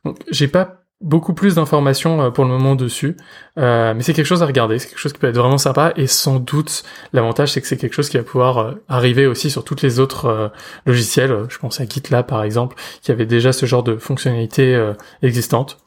Donc 0.06 0.18
j'ai 0.30 0.48
pas 0.48 0.83
beaucoup 1.04 1.34
plus 1.34 1.56
d'informations 1.56 2.22
euh, 2.22 2.30
pour 2.32 2.46
le 2.46 2.50
moment 2.50 2.76
dessus, 2.76 3.18
euh, 3.60 3.94
mais 3.94 4.02
c'est 4.02 4.14
quelque 4.14 4.26
chose 4.26 4.42
à 4.42 4.46
regarder, 4.46 4.80
c'est 4.80 4.88
quelque 4.88 5.00
chose 5.00 5.14
qui 5.14 5.20
peut 5.20 5.28
être 5.28 5.38
vraiment 5.38 5.58
sympa 5.58 5.94
et 5.98 6.08
sans 6.08 6.40
doute 6.40 6.84
l'avantage 7.12 7.52
c'est 7.52 7.62
que 7.62 7.68
c'est 7.68 7.78
quelque 7.78 7.94
chose 7.94 8.10
qui 8.10 8.18
va 8.18 8.24
pouvoir 8.24 8.58
euh, 8.58 8.72
arriver 8.88 9.28
aussi 9.28 9.52
sur 9.52 9.64
toutes 9.66 9.82
les 9.82 10.00
autres 10.00 10.52
logiciels. 10.86 11.46
Je 11.50 11.58
pense 11.58 11.80
à 11.82 11.86
GitLab 11.86 12.26
par 12.26 12.44
exemple, 12.44 12.76
qui 13.02 13.12
avait 13.12 13.26
déjà 13.26 13.52
ce 13.52 13.66
genre 13.66 13.84
de 13.84 13.98
fonctionnalité 13.98 14.94
existante. 15.22 15.78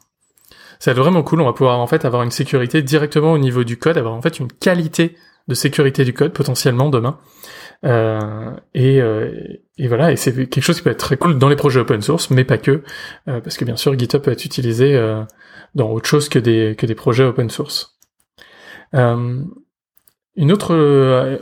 C'est 0.79 0.93
vraiment 0.93 1.23
cool, 1.23 1.41
on 1.41 1.45
va 1.45 1.53
pouvoir 1.53 1.79
en 1.79 1.87
fait 1.87 2.05
avoir 2.05 2.21
une 2.21 2.31
sécurité 2.31 2.83
directement 2.83 3.33
au 3.33 3.39
niveau 3.39 3.63
du 3.63 3.77
code, 3.77 3.97
avoir 3.97 4.13
en 4.13 4.21
fait 4.21 4.39
une 4.39 4.51
qualité 4.51 5.15
de 5.47 5.55
sécurité 5.55 6.03
du 6.03 6.13
code 6.13 6.33
potentiellement 6.33 6.89
demain. 6.89 7.17
Euh, 7.85 8.51
et, 8.73 9.01
euh, 9.01 9.31
et, 9.77 9.87
voilà, 9.87 10.11
et 10.11 10.15
c'est 10.15 10.33
quelque 10.33 10.61
chose 10.63 10.77
qui 10.77 10.83
peut 10.83 10.89
être 10.89 10.99
très 10.99 11.17
cool 11.17 11.37
dans 11.37 11.49
les 11.49 11.55
projets 11.55 11.79
open 11.79 12.01
source, 12.01 12.29
mais 12.29 12.43
pas 12.43 12.57
que, 12.57 12.83
euh, 13.27 13.41
parce 13.41 13.57
que 13.57 13.65
bien 13.65 13.75
sûr 13.75 13.97
GitHub 13.97 14.21
peut 14.21 14.31
être 14.31 14.45
utilisé 14.45 14.95
euh, 14.95 15.23
dans 15.75 15.91
autre 15.91 16.07
chose 16.07 16.29
que 16.29 16.39
des 16.39 16.75
que 16.77 16.85
des 16.85 16.95
projets 16.95 17.23
open 17.23 17.49
source. 17.49 17.97
une 18.93 20.51
autre 20.51 21.39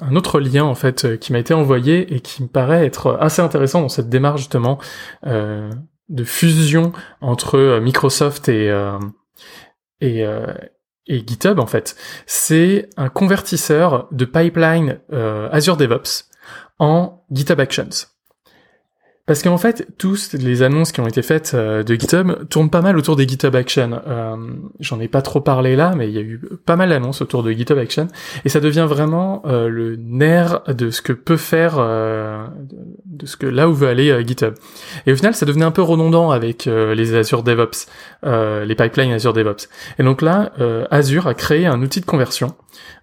un 0.00 0.14
autre 0.16 0.40
lien 0.40 0.64
en 0.64 0.74
fait 0.74 1.18
qui 1.18 1.32
m'a 1.32 1.38
été 1.38 1.54
envoyé 1.54 2.14
et 2.14 2.20
qui 2.20 2.42
me 2.42 2.48
paraît 2.48 2.84
être 2.84 3.16
assez 3.20 3.42
intéressant 3.42 3.80
dans 3.80 3.88
cette 3.88 4.08
démarche 4.08 4.42
justement 4.42 4.78
de 5.24 6.24
fusion 6.24 6.92
entre 7.20 7.78
Microsoft 7.80 8.48
et 8.48 8.68
et, 10.00 10.24
et 11.06 11.22
GitHub 11.26 11.58
en 11.58 11.66
fait. 11.66 11.96
C'est 12.26 12.88
un 12.96 13.08
convertisseur 13.08 14.08
de 14.12 14.24
pipeline 14.24 14.98
Azure 15.52 15.76
DevOps 15.76 16.24
en 16.78 17.22
GitHub 17.30 17.60
Actions. 17.60 18.08
Parce 19.26 19.42
qu'en 19.42 19.58
fait, 19.58 19.88
tous 19.98 20.34
les 20.34 20.62
annonces 20.62 20.92
qui 20.92 21.00
ont 21.00 21.08
été 21.08 21.20
faites 21.20 21.52
euh, 21.54 21.82
de 21.82 21.96
GitHub 21.96 22.48
tournent 22.48 22.70
pas 22.70 22.80
mal 22.80 22.96
autour 22.96 23.16
des 23.16 23.26
GitHub 23.26 23.56
Actions. 23.56 24.00
Euh, 24.06 24.36
J'en 24.78 25.00
ai 25.00 25.08
pas 25.08 25.20
trop 25.20 25.40
parlé 25.40 25.74
là, 25.74 25.94
mais 25.96 26.08
il 26.08 26.14
y 26.14 26.18
a 26.18 26.20
eu 26.20 26.40
pas 26.64 26.76
mal 26.76 26.90
d'annonces 26.90 27.22
autour 27.22 27.42
de 27.42 27.50
GitHub 27.50 27.76
Actions, 27.76 28.06
et 28.44 28.48
ça 28.48 28.60
devient 28.60 28.86
vraiment 28.88 29.42
euh, 29.46 29.68
le 29.68 29.96
nerf 29.96 30.62
de 30.68 30.90
ce 30.90 31.02
que 31.02 31.12
peut 31.12 31.36
faire, 31.36 31.74
euh, 31.78 32.46
de 33.16 33.26
ce 33.26 33.36
que 33.36 33.46
là 33.46 33.68
où 33.68 33.72
veut 33.72 33.88
aller 33.88 34.24
GitHub. 34.26 34.54
Et 35.06 35.12
au 35.12 35.16
final, 35.16 35.34
ça 35.34 35.46
devenait 35.46 35.64
un 35.64 35.70
peu 35.70 35.82
redondant 35.82 36.30
avec 36.30 36.66
les 36.66 37.14
Azure 37.14 37.42
DevOps, 37.42 37.86
les 38.22 38.74
pipelines 38.74 39.12
Azure 39.12 39.32
DevOps. 39.32 39.68
Et 39.98 40.02
donc 40.02 40.22
là, 40.22 40.52
Azure 40.90 41.26
a 41.26 41.34
créé 41.34 41.66
un 41.66 41.82
outil 41.82 42.00
de 42.00 42.06
conversion 42.06 42.54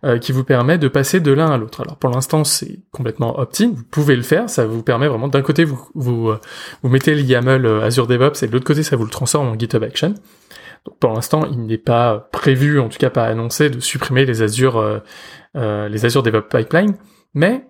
euh, 0.06 0.18
qui 0.18 0.34
vous 0.34 0.44
permet 0.44 0.78
de 0.78 0.90
passer 0.90 1.22
de 1.22 1.32
l'un 1.32 1.50
à 1.50 1.58
l'autre. 1.58 1.80
Alors 1.80 1.96
pour 1.96 2.10
l'instant 2.10 2.44
c'est 2.44 2.80
complètement 2.92 3.40
opt-in, 3.40 3.70
vous 3.74 3.84
pouvez 3.90 4.18
le 4.18 4.22
faire, 4.22 4.50
ça 4.50 4.66
vous 4.66 4.84
permet 4.84 5.08
vraiment 5.08 5.30
d'un 5.30 5.42
côté 5.42 5.64
vous 5.64 5.80
vous, 5.96 6.30
euh, 6.30 6.42
vous 6.82 6.90
mettez 6.90 7.16
le 7.16 7.22
YAML 7.22 7.66
euh, 7.66 7.82
Azure 7.82 8.06
DevOps 8.06 8.44
et 8.44 8.48
de 8.48 8.52
l'autre 8.52 8.66
côté 8.66 8.84
ça 8.84 8.98
vous 8.98 9.06
le 9.06 9.10
transforme 9.10 9.48
en 9.48 9.58
GitHub 9.58 9.82
Action. 9.82 10.14
Donc 10.86 11.00
pour 11.00 11.14
l'instant 11.14 11.48
il 11.50 11.66
n'est 11.66 11.78
pas 11.78 12.28
prévu, 12.34 12.82
en 12.82 12.90
tout 12.90 12.98
cas 12.98 13.10
pas 13.10 13.24
annoncé, 13.24 13.70
de 13.70 13.80
supprimer 13.80 14.26
les 14.26 14.42
Azure 14.42 15.02
les 15.56 16.06
Azure 16.06 16.22
DevOps 16.22 16.50
Pipeline, 16.50 16.96
mais 17.34 17.66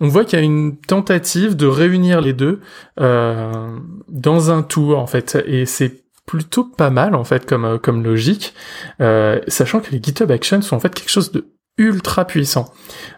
on 0.00 0.08
voit 0.08 0.24
qu'il 0.24 0.38
y 0.38 0.42
a 0.42 0.44
une 0.44 0.76
tentative 0.76 1.56
de 1.56 1.66
réunir 1.66 2.20
les 2.20 2.32
deux 2.32 2.60
dans 2.98 4.50
un 4.50 4.62
tout 4.62 4.94
en 4.94 5.06
fait, 5.06 5.38
et 5.46 5.64
c'est 5.66 6.06
plutôt 6.26 6.64
pas 6.64 6.90
mal 6.90 7.14
en 7.14 7.24
fait 7.24 7.46
comme 7.46 7.78
comme 7.78 8.02
logique, 8.02 8.52
euh, 9.00 9.40
sachant 9.48 9.80
que 9.80 9.90
les 9.92 10.02
GitHub 10.02 10.30
Actions 10.30 10.60
sont 10.60 10.76
en 10.76 10.80
fait 10.80 10.92
quelque 10.94 11.10
chose 11.10 11.32
de 11.32 11.46
ultra 11.78 12.24
puissant. 12.24 12.72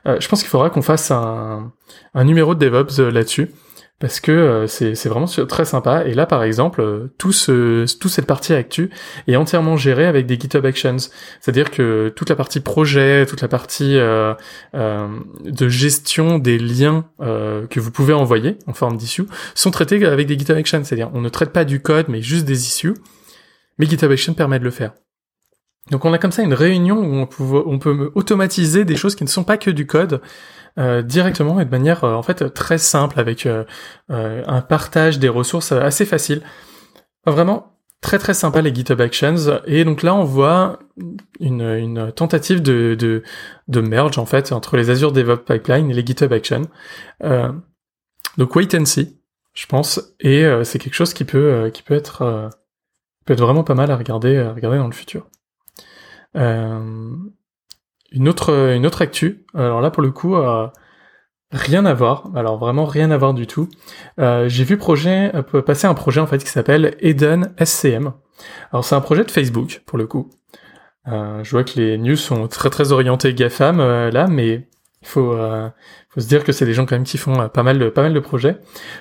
Euh, 0.06 0.18
je 0.20 0.28
pense 0.28 0.40
qu'il 0.40 0.48
faudra 0.50 0.70
qu'on 0.70 0.82
fasse 0.82 1.10
un, 1.10 1.72
un 2.14 2.24
numéro 2.24 2.54
de 2.54 2.64
DevOps 2.64 3.00
euh, 3.00 3.10
là-dessus 3.10 3.50
parce 4.00 4.20
que 4.20 4.30
euh, 4.30 4.66
c'est 4.68 5.08
vraiment 5.08 5.26
très 5.26 5.64
sympa. 5.64 6.04
Et 6.04 6.14
là, 6.14 6.26
par 6.26 6.44
exemple, 6.44 7.08
tout 7.18 7.32
ce, 7.32 7.84
toute 7.98 8.10
cette 8.12 8.26
partie 8.26 8.54
actu 8.54 8.90
est 9.26 9.34
entièrement 9.34 9.76
gérée 9.76 10.06
avec 10.06 10.26
des 10.26 10.38
GitHub 10.38 10.64
Actions. 10.64 10.96
C'est-à-dire 11.40 11.70
que 11.70 12.12
toute 12.14 12.30
la 12.30 12.36
partie 12.36 12.60
projet, 12.60 13.26
toute 13.26 13.42
la 13.42 13.48
partie 13.48 13.98
euh, 13.98 14.34
euh, 14.74 15.08
de 15.44 15.68
gestion 15.68 16.38
des 16.38 16.58
liens 16.58 17.06
que 17.18 17.80
vous 17.80 17.90
pouvez 17.90 18.14
envoyer 18.14 18.56
en 18.66 18.72
forme 18.72 18.96
d'issue 18.96 19.24
sont 19.54 19.70
traités 19.70 20.04
avec 20.06 20.26
des 20.26 20.38
GitHub 20.38 20.56
Actions. 20.56 20.84
C'est-à-dire 20.84 21.10
on 21.14 21.20
ne 21.20 21.28
traite 21.28 21.52
pas 21.52 21.64
du 21.64 21.80
code, 21.80 22.06
mais 22.08 22.22
juste 22.22 22.44
des 22.44 22.66
issues. 22.66 22.94
Mais 23.78 23.86
GitHub 23.86 24.10
Actions 24.10 24.34
permet 24.34 24.58
de 24.58 24.64
le 24.64 24.70
faire. 24.70 24.92
Donc 25.90 26.04
on 26.04 26.12
a 26.12 26.18
comme 26.18 26.32
ça 26.32 26.42
une 26.42 26.54
réunion 26.54 26.98
où 26.98 27.14
on 27.14 27.26
peut, 27.26 27.62
on 27.66 27.78
peut 27.78 28.10
automatiser 28.14 28.84
des 28.84 28.96
choses 28.96 29.14
qui 29.14 29.24
ne 29.24 29.28
sont 29.28 29.44
pas 29.44 29.56
que 29.56 29.70
du 29.70 29.86
code 29.86 30.20
euh, 30.78 31.02
directement 31.02 31.60
et 31.60 31.64
de 31.64 31.70
manière 31.70 32.04
euh, 32.04 32.14
en 32.14 32.22
fait 32.22 32.52
très 32.54 32.78
simple 32.78 33.18
avec 33.18 33.46
euh, 33.46 33.64
un 34.08 34.60
partage 34.60 35.18
des 35.18 35.28
ressources 35.28 35.72
assez 35.72 36.04
facile. 36.04 36.42
Vraiment 37.26 37.74
très 38.00 38.18
très 38.18 38.34
sympa 38.34 38.62
les 38.62 38.72
GitHub 38.72 39.00
Actions 39.00 39.60
et 39.66 39.84
donc 39.84 40.04
là 40.04 40.14
on 40.14 40.22
voit 40.22 40.78
une, 41.40 42.12
tentative 42.14 42.62
de, 42.62 42.94
de, 42.94 43.24
de 43.66 43.80
merge 43.80 44.18
en 44.18 44.26
fait 44.26 44.52
entre 44.52 44.76
les 44.76 44.90
Azure 44.90 45.10
DevOps 45.10 45.44
Pipeline 45.44 45.90
et 45.90 45.94
les 45.94 46.06
GitHub 46.06 46.32
Actions. 46.32 46.68
donc 48.36 48.54
wait 48.54 48.72
and 48.76 48.84
see, 48.84 49.18
je 49.52 49.66
pense, 49.66 50.00
et 50.20 50.46
c'est 50.62 50.78
quelque 50.78 50.94
chose 50.94 51.12
qui 51.12 51.24
peut 51.24 51.72
qui 51.74 51.82
peut 51.82 51.94
être 51.94 52.50
peut 53.24 53.32
être 53.32 53.42
vraiment 53.42 53.64
pas 53.64 53.74
mal 53.74 53.90
à 53.90 53.96
regarder 53.96 54.36
à 54.38 54.52
regarder 54.52 54.78
dans 54.78 54.86
le 54.86 54.92
futur. 54.92 55.26
Euh, 56.36 57.16
une 58.12 58.28
autre 58.28 58.72
une 58.74 58.86
autre 58.86 59.02
actu. 59.02 59.44
Alors 59.54 59.80
là 59.80 59.90
pour 59.90 60.02
le 60.02 60.10
coup 60.10 60.36
euh, 60.36 60.68
rien 61.50 61.84
à 61.84 61.94
voir. 61.94 62.30
Alors 62.34 62.58
vraiment 62.58 62.84
rien 62.84 63.10
à 63.10 63.16
voir 63.16 63.34
du 63.34 63.46
tout. 63.46 63.68
Euh, 64.18 64.48
j'ai 64.48 64.64
vu 64.64 64.76
projet 64.76 65.32
passer 65.66 65.86
un 65.86 65.94
projet 65.94 66.20
en 66.20 66.26
fait 66.26 66.38
qui 66.38 66.50
s'appelle 66.50 66.96
Eden 67.00 67.54
SCM. 67.62 68.12
Alors 68.72 68.84
c'est 68.84 68.94
un 68.94 69.00
projet 69.00 69.24
de 69.24 69.30
Facebook 69.30 69.82
pour 69.86 69.98
le 69.98 70.06
coup. 70.06 70.30
je 71.06 71.50
vois 71.50 71.64
que 71.64 71.80
les 71.80 71.98
news 71.98 72.16
sont 72.16 72.48
très 72.48 72.70
très 72.70 72.92
orientés 72.92 73.34
GAFAM 73.34 73.78
là, 73.78 74.26
mais 74.28 74.67
il 75.02 75.08
faut, 75.08 75.32
euh, 75.32 75.68
faut 76.10 76.20
se 76.20 76.26
dire 76.26 76.42
que 76.42 76.50
c'est 76.50 76.64
des 76.64 76.74
gens 76.74 76.84
quand 76.84 76.96
même 76.96 77.04
qui 77.04 77.18
font 77.18 77.40
euh, 77.40 77.48
pas 77.48 77.62
mal 77.62 77.78
de 77.78 77.88
pas 77.88 78.02
mal 78.02 78.12
de 78.12 78.20
projets. 78.20 78.56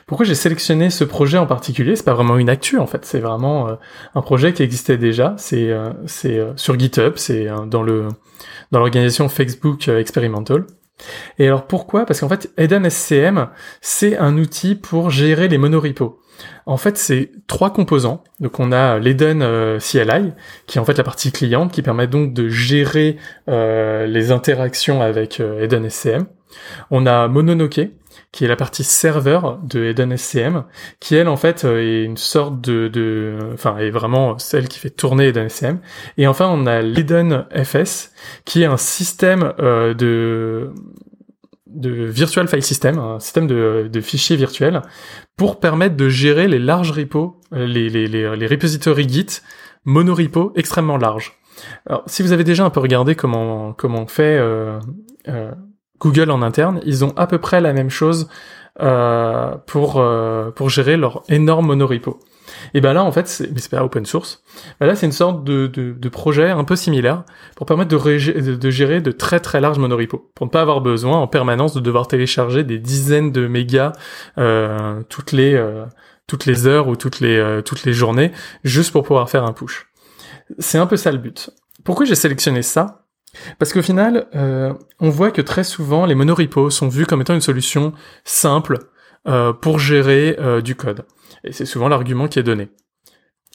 Pourquoi 0.06 0.26
j'ai 0.26 0.36
sélectionné 0.36 0.90
ce 0.90 1.04
projet 1.04 1.38
en 1.38 1.48
particulier? 1.48 1.96
C'est 1.96 2.06
pas 2.06 2.14
vraiment 2.14 2.38
une 2.38 2.50
actu 2.50 2.78
en 2.78 2.86
fait, 2.86 3.04
c'est 3.06 3.20
vraiment 3.20 3.68
euh, 3.68 3.76
un 4.14 4.22
projet 4.22 4.54
qui 4.54 4.64
existait 4.64 4.98
déjà. 4.98 5.34
C'est 5.38 5.76
c'est 6.06 6.40
sur 6.56 6.78
GitHub, 6.78 7.14
c'est 7.16 7.48
dans 7.68 7.82
le 7.82 8.10
dans 8.72 8.80
l'organisation 8.80 9.28
Facebook 9.30 9.88
Experimental. 9.88 10.66
Et 11.40 11.48
alors 11.48 11.68
pourquoi? 11.68 12.06
Parce 12.06 12.20
qu'en 12.20 12.30
fait, 12.30 12.52
Eden 12.58 12.90
SCM, 12.90 13.50
c'est 13.82 14.18
un 14.18 14.38
outil 14.38 14.76
pour 14.76 15.10
gérer 15.10 15.48
les 15.48 15.58
monorepos. 15.58 16.20
En 16.66 16.78
fait, 16.78 16.98
c'est 16.98 17.32
trois 17.48 17.72
composants. 17.72 18.24
Donc, 18.40 18.60
on 18.60 18.72
a 18.72 19.00
l'Eden 19.00 19.42
euh, 19.42 19.80
CLI, 19.80 20.34
qui 20.68 20.78
est 20.78 20.82
en 20.82 20.86
fait 20.86 20.98
la 20.98 21.04
partie 21.04 21.32
cliente, 21.32 21.72
qui 21.72 21.82
permet 21.82 22.08
donc 22.08 22.34
de 22.34 22.50
gérer 22.50 23.18
euh, 23.50 24.06
les 24.06 24.32
interactions 24.32 25.02
avec 25.02 25.40
euh, 25.40 25.64
Eden 25.64 25.90
SCM. 25.90 26.26
On 26.92 27.06
a 27.06 27.28
Mononoke, 27.28 27.90
qui 28.32 28.46
est 28.46 28.48
la 28.48 28.56
partie 28.56 28.84
serveur 28.84 29.60
de 29.64 29.86
Eden 29.86 30.16
SCM, 30.16 30.64
qui 31.00 31.16
elle 31.16 31.28
en 31.28 31.38
fait 31.38 31.64
est 31.64 32.04
une 32.04 32.18
sorte 32.18 32.62
de, 32.62 32.88
de, 32.88 33.38
enfin 33.54 33.78
est 33.78 33.90
vraiment 33.90 34.38
celle 34.38 34.68
qui 34.68 34.80
fait 34.80 34.90
tourner 34.90 35.28
Eden 35.28 35.50
SCM. 35.50 35.80
Et 36.18 36.28
enfin 36.28 36.48
on 36.50 36.66
a 36.66 36.82
l'Eden 36.82 37.46
FS, 37.64 38.12
qui 38.46 38.64
est 38.64 38.66
un 38.66 38.78
système 38.78 39.54
de 39.60 40.74
de 41.78 41.90
Virtual 41.90 42.48
File 42.48 42.64
System, 42.64 42.98
un 42.98 43.20
système 43.20 43.48
de, 43.48 43.90
de, 43.92 44.02
fichiers 44.02 44.36
virtuels, 44.36 44.82
pour 45.38 45.60
permettre 45.60 45.96
de 45.96 46.10
gérer 46.10 46.48
les 46.48 46.60
larges 46.60 46.92
repos, 46.92 47.40
euh, 47.54 47.66
les, 47.66 47.90
les, 47.90 48.08
les, 48.08 48.36
les 48.36 48.48
repositories 48.48 49.08
Git 49.08 49.42
monorepo 49.86 50.52
extrêmement 50.56 50.98
larges. 50.98 51.40
Alors, 51.86 52.04
si 52.08 52.24
vous 52.24 52.32
avez 52.32 52.44
déjà 52.44 52.66
un 52.66 52.70
peu 52.70 52.80
regardé 52.80 53.16
comment 53.16 53.74
comment 53.74 54.06
fait 54.08 54.38
euh, 54.38 54.80
euh, 55.28 55.52
Google 56.00 56.32
en 56.32 56.42
interne, 56.42 56.82
ils 56.86 57.06
ont 57.06 57.14
à 57.16 57.28
peu 57.28 57.38
près 57.40 57.62
la 57.62 57.74
même 57.74 57.90
chose 57.90 58.28
pour 59.66 60.06
pour 60.56 60.70
gérer 60.70 60.98
leur 60.98 61.24
énorme 61.30 61.66
monorepo. 61.66 62.20
Et 62.74 62.82
ben 62.82 62.94
là, 62.94 63.04
en 63.04 63.12
fait, 63.12 63.44
mais 63.54 63.60
c'est 63.60 63.72
pas 63.72 63.84
open 63.84 64.06
source. 64.06 64.44
Ben 64.80 64.88
là, 64.88 64.96
c'est 64.96 65.06
une 65.06 65.12
sorte 65.12 65.44
de, 65.44 65.68
de, 65.68 65.94
de, 65.94 66.10
projet 66.10 66.50
un 66.50 66.64
peu 66.64 66.76
similaire 66.76 67.24
pour 67.56 67.66
permettre 67.66 67.90
de, 67.90 68.56
de, 68.56 68.70
gérer 68.70 69.02
de 69.02 69.12
très 69.12 69.40
très 69.40 69.62
larges 69.62 69.80
monorepos, 69.80 70.30
pour 70.36 70.46
ne 70.46 70.52
pas 70.52 70.62
avoir 70.62 70.82
besoin 70.82 71.18
en 71.18 71.28
permanence 71.28 71.74
de 71.74 71.80
devoir 71.80 72.08
télécharger 72.08 72.64
des 72.64 72.78
dizaines 72.78 73.32
de 73.32 73.48
mégas 73.48 73.94
euh, 74.38 75.02
toutes 75.10 75.32
les 75.32 75.54
euh, 75.56 75.86
toutes 76.28 76.46
les 76.46 76.68
heures 76.68 76.88
ou 76.88 76.96
toutes 76.96 77.20
les 77.20 77.38
euh, 77.38 77.62
toutes 77.62 77.84
les 77.84 77.94
journées, 77.94 78.32
juste 78.64 78.92
pour 78.92 79.04
pouvoir 79.04 79.30
faire 79.30 79.44
un 79.44 79.54
push. 79.54 79.88
C'est 80.60 80.78
un 80.78 80.88
peu 80.88 80.98
ça 80.98 81.12
le 81.12 81.18
but. 81.18 81.50
Pourquoi 81.84 82.06
j'ai 82.06 82.16
sélectionné 82.16 82.62
ça? 82.62 83.04
Parce 83.60 83.74
qu'au 83.74 83.82
final, 83.82 84.28
euh, 84.36 84.74
on 85.00 85.10
voit 85.10 85.32
que 85.32 85.42
très 85.42 85.64
souvent, 85.64 86.06
les 86.06 86.16
monorepos 86.16 86.70
sont 86.70 86.88
vus 86.88 87.06
comme 87.06 87.22
étant 87.22 87.34
une 87.34 87.42
solution 87.42 87.94
simple 88.24 88.80
euh, 89.28 89.54
pour 89.54 89.80
gérer 89.80 90.36
euh, 90.40 90.62
du 90.62 90.76
code. 90.76 91.06
Et 91.44 91.52
c'est 91.52 91.66
souvent 91.66 91.88
l'argument 91.88 92.28
qui 92.28 92.40
est 92.40 92.44
donné. 92.44 92.70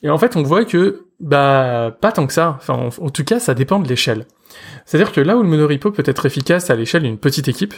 Et 0.02 0.10
en 0.10 0.18
fait, 0.18 0.36
on 0.36 0.42
voit 0.42 0.64
que, 0.64 1.06
bah, 1.20 1.96
pas 2.00 2.12
tant 2.12 2.26
que 2.26 2.32
ça. 2.32 2.56
Enfin, 2.58 2.90
en, 3.00 3.10
tout 3.10 3.24
cas, 3.24 3.38
ça 3.38 3.54
dépend 3.54 3.78
de 3.78 3.88
l'échelle. 3.88 4.26
C'est-à-dire 4.84 5.12
que 5.12 5.20
là 5.20 5.36
où 5.36 5.42
le 5.42 5.48
monorepo 5.48 5.90
peut 5.90 6.02
être 6.06 6.26
efficace 6.26 6.70
à 6.70 6.74
l'échelle 6.74 7.04
d'une 7.04 7.18
petite 7.18 7.48
équipe, 7.48 7.74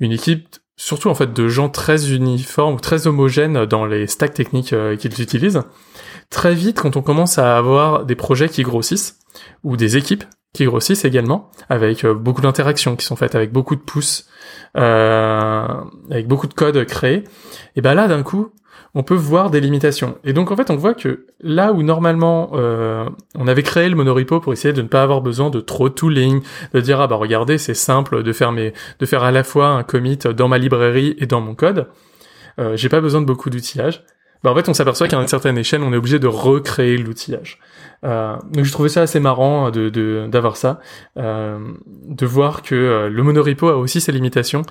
une 0.00 0.12
équipe 0.12 0.56
surtout 0.76 1.08
en 1.08 1.14
fait 1.14 1.32
de 1.32 1.48
gens 1.48 1.68
très 1.68 2.12
uniformes 2.12 2.74
ou 2.74 2.80
très 2.80 3.06
homogènes 3.06 3.64
dans 3.66 3.86
les 3.86 4.06
stacks 4.06 4.34
techniques 4.34 4.72
euh, 4.72 4.96
qu'ils 4.96 5.20
utilisent, 5.20 5.62
très 6.30 6.54
vite 6.54 6.80
quand 6.80 6.96
on 6.96 7.02
commence 7.02 7.38
à 7.38 7.56
avoir 7.56 8.04
des 8.04 8.16
projets 8.16 8.48
qui 8.48 8.62
grossissent 8.62 9.18
ou 9.62 9.76
des 9.76 9.96
équipes 9.96 10.24
qui 10.54 10.64
grossissent 10.64 11.04
également, 11.04 11.50
avec 11.68 12.04
euh, 12.04 12.14
beaucoup 12.14 12.40
d'interactions 12.40 12.96
qui 12.96 13.04
sont 13.04 13.16
faites, 13.16 13.34
avec 13.34 13.52
beaucoup 13.52 13.76
de 13.76 13.80
pouces, 13.80 14.26
euh, 14.78 15.66
avec 16.10 16.26
beaucoup 16.26 16.46
de 16.46 16.54
code 16.54 16.82
créé, 16.86 17.24
et 17.76 17.82
ben 17.82 17.92
là 17.92 18.08
d'un 18.08 18.22
coup, 18.22 18.50
on 18.94 19.02
peut 19.02 19.14
voir 19.14 19.50
des 19.50 19.60
limitations. 19.60 20.16
Et 20.24 20.32
donc 20.32 20.52
en 20.52 20.56
fait, 20.56 20.70
on 20.70 20.76
voit 20.76 20.94
que 20.94 21.26
là 21.40 21.72
où 21.72 21.82
normalement 21.82 22.52
euh, 22.54 23.08
on 23.34 23.48
avait 23.48 23.64
créé 23.64 23.88
le 23.88 23.96
monorepo 23.96 24.38
pour 24.38 24.52
essayer 24.52 24.72
de 24.72 24.82
ne 24.82 24.86
pas 24.86 25.02
avoir 25.02 25.20
besoin 25.20 25.50
de 25.50 25.60
trop 25.60 25.88
tooling, 25.88 26.42
de 26.72 26.80
dire 26.80 27.00
ah 27.00 27.08
bah 27.08 27.16
regardez 27.16 27.58
c'est 27.58 27.74
simple 27.74 28.22
de 28.22 28.32
faire 28.32 28.52
mes, 28.52 28.72
de 29.00 29.06
faire 29.06 29.24
à 29.24 29.32
la 29.32 29.42
fois 29.42 29.68
un 29.68 29.82
commit 29.82 30.18
dans 30.18 30.46
ma 30.46 30.58
librairie 30.58 31.16
et 31.18 31.26
dans 31.26 31.40
mon 31.40 31.56
code, 31.56 31.88
euh, 32.60 32.76
j'ai 32.76 32.88
pas 32.88 33.00
besoin 33.00 33.20
de 33.20 33.26
beaucoup 33.26 33.50
d'outillage. 33.50 34.04
Bah 34.44 34.52
en 34.52 34.54
fait 34.54 34.68
on 34.68 34.74
s'aperçoit 34.74 35.08
qu'à 35.08 35.20
une 35.20 35.26
certaine 35.26 35.58
échelle 35.58 35.82
on 35.82 35.92
est 35.92 35.96
obligé 35.96 36.20
de 36.20 36.28
recréer 36.28 36.96
l'outillage. 36.96 37.58
Euh, 38.04 38.36
donc 38.52 38.64
je 38.64 38.72
trouvais 38.72 38.88
ça 38.88 39.02
assez 39.02 39.20
marrant 39.20 39.70
de 39.70 40.26
d'avoir 40.28 40.56
ça, 40.56 40.80
euh, 41.16 41.58
de 42.08 42.26
voir 42.26 42.62
que 42.62 42.74
euh, 42.74 43.08
le 43.08 43.22
monorepo 43.22 43.68
a 43.68 43.76
aussi 43.76 44.00
ses 44.00 44.12
limitations. 44.12 44.62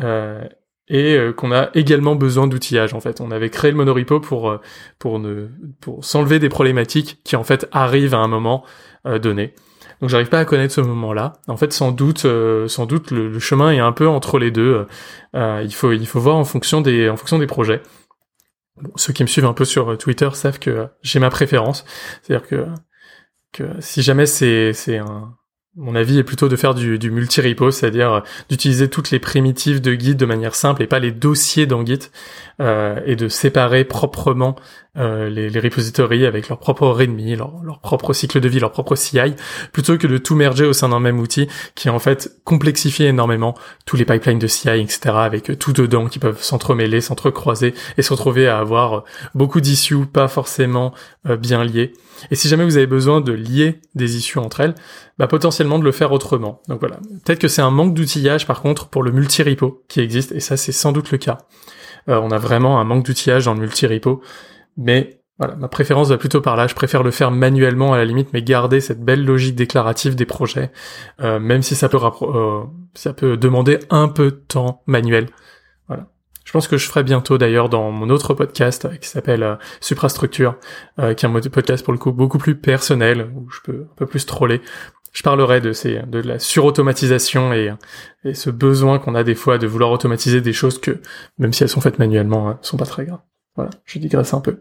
Euh, 0.00 0.44
et 0.92 1.16
qu'on 1.36 1.52
a 1.52 1.70
également 1.74 2.16
besoin 2.16 2.48
d'outillage 2.48 2.94
en 2.94 3.00
fait. 3.00 3.20
On 3.20 3.30
avait 3.30 3.48
créé 3.48 3.70
le 3.70 3.76
monorepo 3.76 4.18
pour 4.18 4.58
pour 4.98 5.20
ne 5.20 5.46
pour 5.80 6.04
s'enlever 6.04 6.40
des 6.40 6.48
problématiques 6.48 7.20
qui 7.22 7.36
en 7.36 7.44
fait 7.44 7.68
arrivent 7.70 8.12
à 8.14 8.18
un 8.18 8.26
moment 8.26 8.64
donné. 9.22 9.54
Donc 10.00 10.08
j'arrive 10.08 10.28
pas 10.28 10.38
à 10.38 10.44
connaître 10.44 10.74
ce 10.74 10.80
moment-là. 10.80 11.34
En 11.46 11.56
fait, 11.56 11.72
sans 11.72 11.92
doute, 11.92 12.24
euh, 12.24 12.68
sans 12.68 12.86
doute, 12.86 13.10
le, 13.10 13.38
chemin 13.38 13.70
est 13.70 13.80
un 13.80 13.92
peu 13.92 14.08
entre 14.08 14.38
les 14.38 14.50
deux. 14.50 14.86
Euh, 15.34 15.62
il 15.62 15.74
faut, 15.74 15.92
il 15.92 16.06
faut 16.06 16.20
voir 16.20 16.36
en 16.36 16.44
fonction 16.44 16.80
des, 16.80 17.08
en 17.10 17.16
fonction 17.16 17.38
des 17.38 17.46
projets. 17.46 17.82
Ceux 18.96 19.12
qui 19.12 19.22
me 19.22 19.28
suivent 19.28 19.46
un 19.46 19.52
peu 19.52 19.64
sur 19.64 19.96
Twitter 19.98 20.28
savent 20.34 20.58
que 20.58 20.88
j'ai 21.02 21.18
ma 21.18 21.30
préférence. 21.30 21.84
C'est-à-dire 22.22 22.46
que, 22.48 22.66
que 23.52 23.80
si 23.80 24.02
jamais 24.02 24.26
c'est, 24.26 24.72
c'est 24.72 24.98
un, 24.98 25.36
mon 25.76 25.94
avis 25.94 26.18
est 26.18 26.24
plutôt 26.24 26.48
de 26.48 26.56
faire 26.56 26.74
du, 26.74 26.98
du 26.98 27.12
multi-repo, 27.12 27.70
c'est-à-dire 27.70 28.12
euh, 28.12 28.20
d'utiliser 28.48 28.90
toutes 28.90 29.12
les 29.12 29.20
primitives 29.20 29.80
de 29.80 29.92
Git 29.92 30.16
de 30.16 30.26
manière 30.26 30.56
simple 30.56 30.82
et 30.82 30.88
pas 30.88 30.98
les 30.98 31.12
dossiers 31.12 31.66
dans 31.66 31.86
Git, 31.86 32.10
euh, 32.60 33.00
et 33.06 33.14
de 33.14 33.28
séparer 33.28 33.84
proprement 33.84 34.56
euh, 34.98 35.30
les, 35.30 35.60
repositories 35.60 36.26
avec 36.26 36.48
leur 36.48 36.58
propre 36.58 36.88
readme, 36.88 37.16
leur, 37.36 37.62
leur 37.62 37.78
propre 37.78 38.12
cycle 38.12 38.40
de 38.40 38.48
vie, 38.48 38.58
leur 38.58 38.72
propre 38.72 38.96
CI, 38.96 39.36
plutôt 39.72 39.96
que 39.96 40.08
de 40.08 40.18
tout 40.18 40.34
merger 40.34 40.64
au 40.64 40.72
sein 40.72 40.88
d'un 40.88 40.98
même 40.98 41.20
outil 41.20 41.46
qui 41.76 41.88
en 41.88 42.00
fait 42.00 42.32
complexifie 42.42 43.04
énormément 43.04 43.54
tous 43.86 43.94
les 43.94 44.04
pipelines 44.04 44.40
de 44.40 44.48
CI, 44.48 44.70
etc., 44.70 45.00
avec 45.14 45.56
tout 45.60 45.72
dedans 45.72 46.06
qui 46.06 46.18
peuvent 46.18 46.42
s'entremêler, 46.42 47.00
s'entrecroiser 47.00 47.74
et 47.96 48.02
se 48.02 48.12
retrouver 48.12 48.48
à 48.48 48.58
avoir 48.58 49.04
beaucoup 49.36 49.60
d'issues 49.60 50.06
pas 50.06 50.26
forcément 50.26 50.92
bien 51.24 51.64
liées. 51.64 51.92
Et 52.30 52.34
si 52.34 52.48
jamais 52.48 52.64
vous 52.64 52.76
avez 52.76 52.86
besoin 52.86 53.20
de 53.20 53.32
lier 53.32 53.80
des 53.94 54.16
issues 54.16 54.38
entre 54.38 54.60
elles, 54.60 54.74
bah 55.20 55.26
potentiellement 55.26 55.78
de 55.78 55.84
le 55.84 55.92
faire 55.92 56.12
autrement. 56.12 56.62
Donc 56.66 56.80
voilà. 56.80 56.96
Peut-être 57.26 57.38
que 57.38 57.46
c'est 57.46 57.60
un 57.60 57.70
manque 57.70 57.92
d'outillage 57.92 58.46
par 58.46 58.62
contre 58.62 58.88
pour 58.88 59.02
le 59.02 59.12
multi-repo 59.12 59.84
qui 59.86 60.00
existe, 60.00 60.32
et 60.32 60.40
ça 60.40 60.56
c'est 60.56 60.72
sans 60.72 60.92
doute 60.92 61.10
le 61.10 61.18
cas. 61.18 61.36
Euh, 62.08 62.18
on 62.22 62.30
a 62.30 62.38
vraiment 62.38 62.80
un 62.80 62.84
manque 62.84 63.04
d'outillage 63.04 63.44
dans 63.44 63.52
le 63.52 63.60
multi-repo, 63.60 64.22
mais 64.78 65.20
voilà, 65.38 65.56
ma 65.56 65.68
préférence 65.68 66.08
va 66.08 66.16
plutôt 66.16 66.40
par 66.40 66.56
là. 66.56 66.66
Je 66.68 66.74
préfère 66.74 67.02
le 67.02 67.10
faire 67.10 67.30
manuellement 67.30 67.92
à 67.92 67.98
la 67.98 68.06
limite, 68.06 68.32
mais 68.32 68.40
garder 68.42 68.80
cette 68.80 69.04
belle 69.04 69.22
logique 69.22 69.56
déclarative 69.56 70.14
des 70.14 70.24
projets, 70.24 70.72
euh, 71.20 71.38
même 71.38 71.60
si 71.60 71.74
ça 71.74 71.90
peut, 71.90 71.98
euh, 72.22 72.62
ça 72.94 73.12
peut 73.12 73.36
demander 73.36 73.78
un 73.90 74.08
peu 74.08 74.30
de 74.30 74.42
temps 74.48 74.82
manuel. 74.86 75.26
Voilà. 75.86 76.06
Je 76.50 76.52
pense 76.52 76.66
que 76.66 76.78
je 76.78 76.86
ferai 76.88 77.04
bientôt 77.04 77.38
d'ailleurs 77.38 77.68
dans 77.68 77.90
mon 77.90 78.10
autre 78.10 78.34
podcast 78.34 78.86
euh, 78.86 78.96
qui 78.96 79.08
s'appelle 79.08 79.42
euh, 79.42 79.54
Suprastructure, 79.80 80.56
euh, 80.98 81.14
qui 81.14 81.24
est 81.24 81.28
un 81.28 81.32
podcast 81.32 81.84
pour 81.84 81.92
le 81.92 81.98
coup 81.98 82.10
beaucoup 82.10 82.38
plus 82.38 82.56
personnel, 82.56 83.30
où 83.36 83.48
je 83.50 83.60
peux 83.62 83.86
un 83.90 83.94
peu 83.96 84.06
plus 84.06 84.26
troller. 84.26 84.60
Je 85.12 85.22
parlerai 85.22 85.60
de 85.60 85.72
ces, 85.72 86.02
de 86.06 86.20
la 86.20 86.38
surautomatisation 86.38 87.52
et, 87.52 87.74
et 88.24 88.34
ce 88.34 88.50
besoin 88.50 88.98
qu'on 88.98 89.14
a 89.14 89.24
des 89.24 89.34
fois 89.34 89.58
de 89.58 89.66
vouloir 89.66 89.90
automatiser 89.90 90.40
des 90.40 90.52
choses 90.52 90.80
que, 90.80 91.00
même 91.38 91.52
si 91.52 91.62
elles 91.62 91.68
sont 91.68 91.80
faites 91.80 91.98
manuellement, 91.98 92.48
hein, 92.48 92.58
sont 92.62 92.76
pas 92.76 92.86
très 92.86 93.04
graves. 93.04 93.20
Voilà, 93.56 93.70
je 93.84 93.98
digresse 93.98 94.32
un 94.34 94.40
peu. 94.40 94.60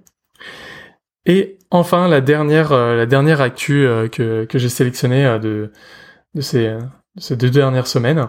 Et 1.25 1.59
enfin, 1.69 2.07
la 2.07 2.21
dernière, 2.21 2.71
la 2.71 3.05
dernière 3.05 3.41
actu 3.41 3.85
que, 4.11 4.45
que 4.45 4.57
j'ai 4.57 4.69
sélectionnée 4.69 5.37
de, 5.39 5.71
de 6.33 6.41
ces, 6.41 6.75
ces 7.17 7.35
deux 7.35 7.49
dernières 7.49 7.87
semaines, 7.87 8.27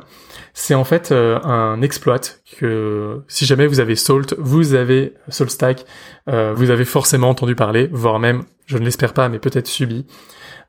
c'est 0.53 0.75
en 0.75 0.85
fait 0.85 1.13
euh, 1.13 1.39
un 1.43 1.81
exploit 1.83 2.21
que 2.59 3.23
si 3.29 3.47
jamais 3.47 3.67
vous 3.67 3.81
avez 3.81 3.97
Salt, 3.97 4.35
vous 4.39 4.75
avez 4.75 5.15
SaltStack, 5.29 5.85
euh, 6.29 6.53
vous 6.55 6.71
avez 6.71 6.85
forcément 6.85 7.29
entendu 7.29 7.55
parler, 7.55 7.89
voire 7.93 8.19
même, 8.19 8.45
je 8.67 8.79
ne 8.79 8.85
l'espère 8.85 9.15
pas, 9.15 9.29
mais 9.29 9.39
peut-être 9.39 9.67
subi. 9.67 10.07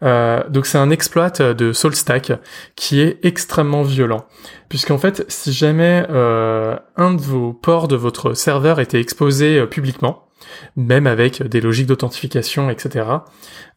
Euh, 0.04 0.42
donc 0.50 0.66
c'est 0.66 0.78
un 0.78 0.90
exploit 0.90 1.30
de 1.30 1.74
SaltStack 1.74 2.34
qui 2.76 3.02
est 3.02 3.20
extrêmement 3.24 3.84
violent, 3.84 4.26
puisqu'en 4.70 4.98
fait, 4.98 5.26
si 5.28 5.54
jamais 5.54 6.06
un 6.10 7.14
de 7.14 7.22
vos 7.22 7.54
ports 7.54 7.88
de 7.88 7.96
votre 7.96 8.34
serveur 8.34 8.80
était 8.80 9.00
exposé 9.00 9.66
publiquement, 9.68 10.28
même 10.76 11.08
avec 11.08 11.44
des 11.44 11.62
logiques 11.62 11.88
d'authentification, 11.88 12.70
etc. 12.70 13.06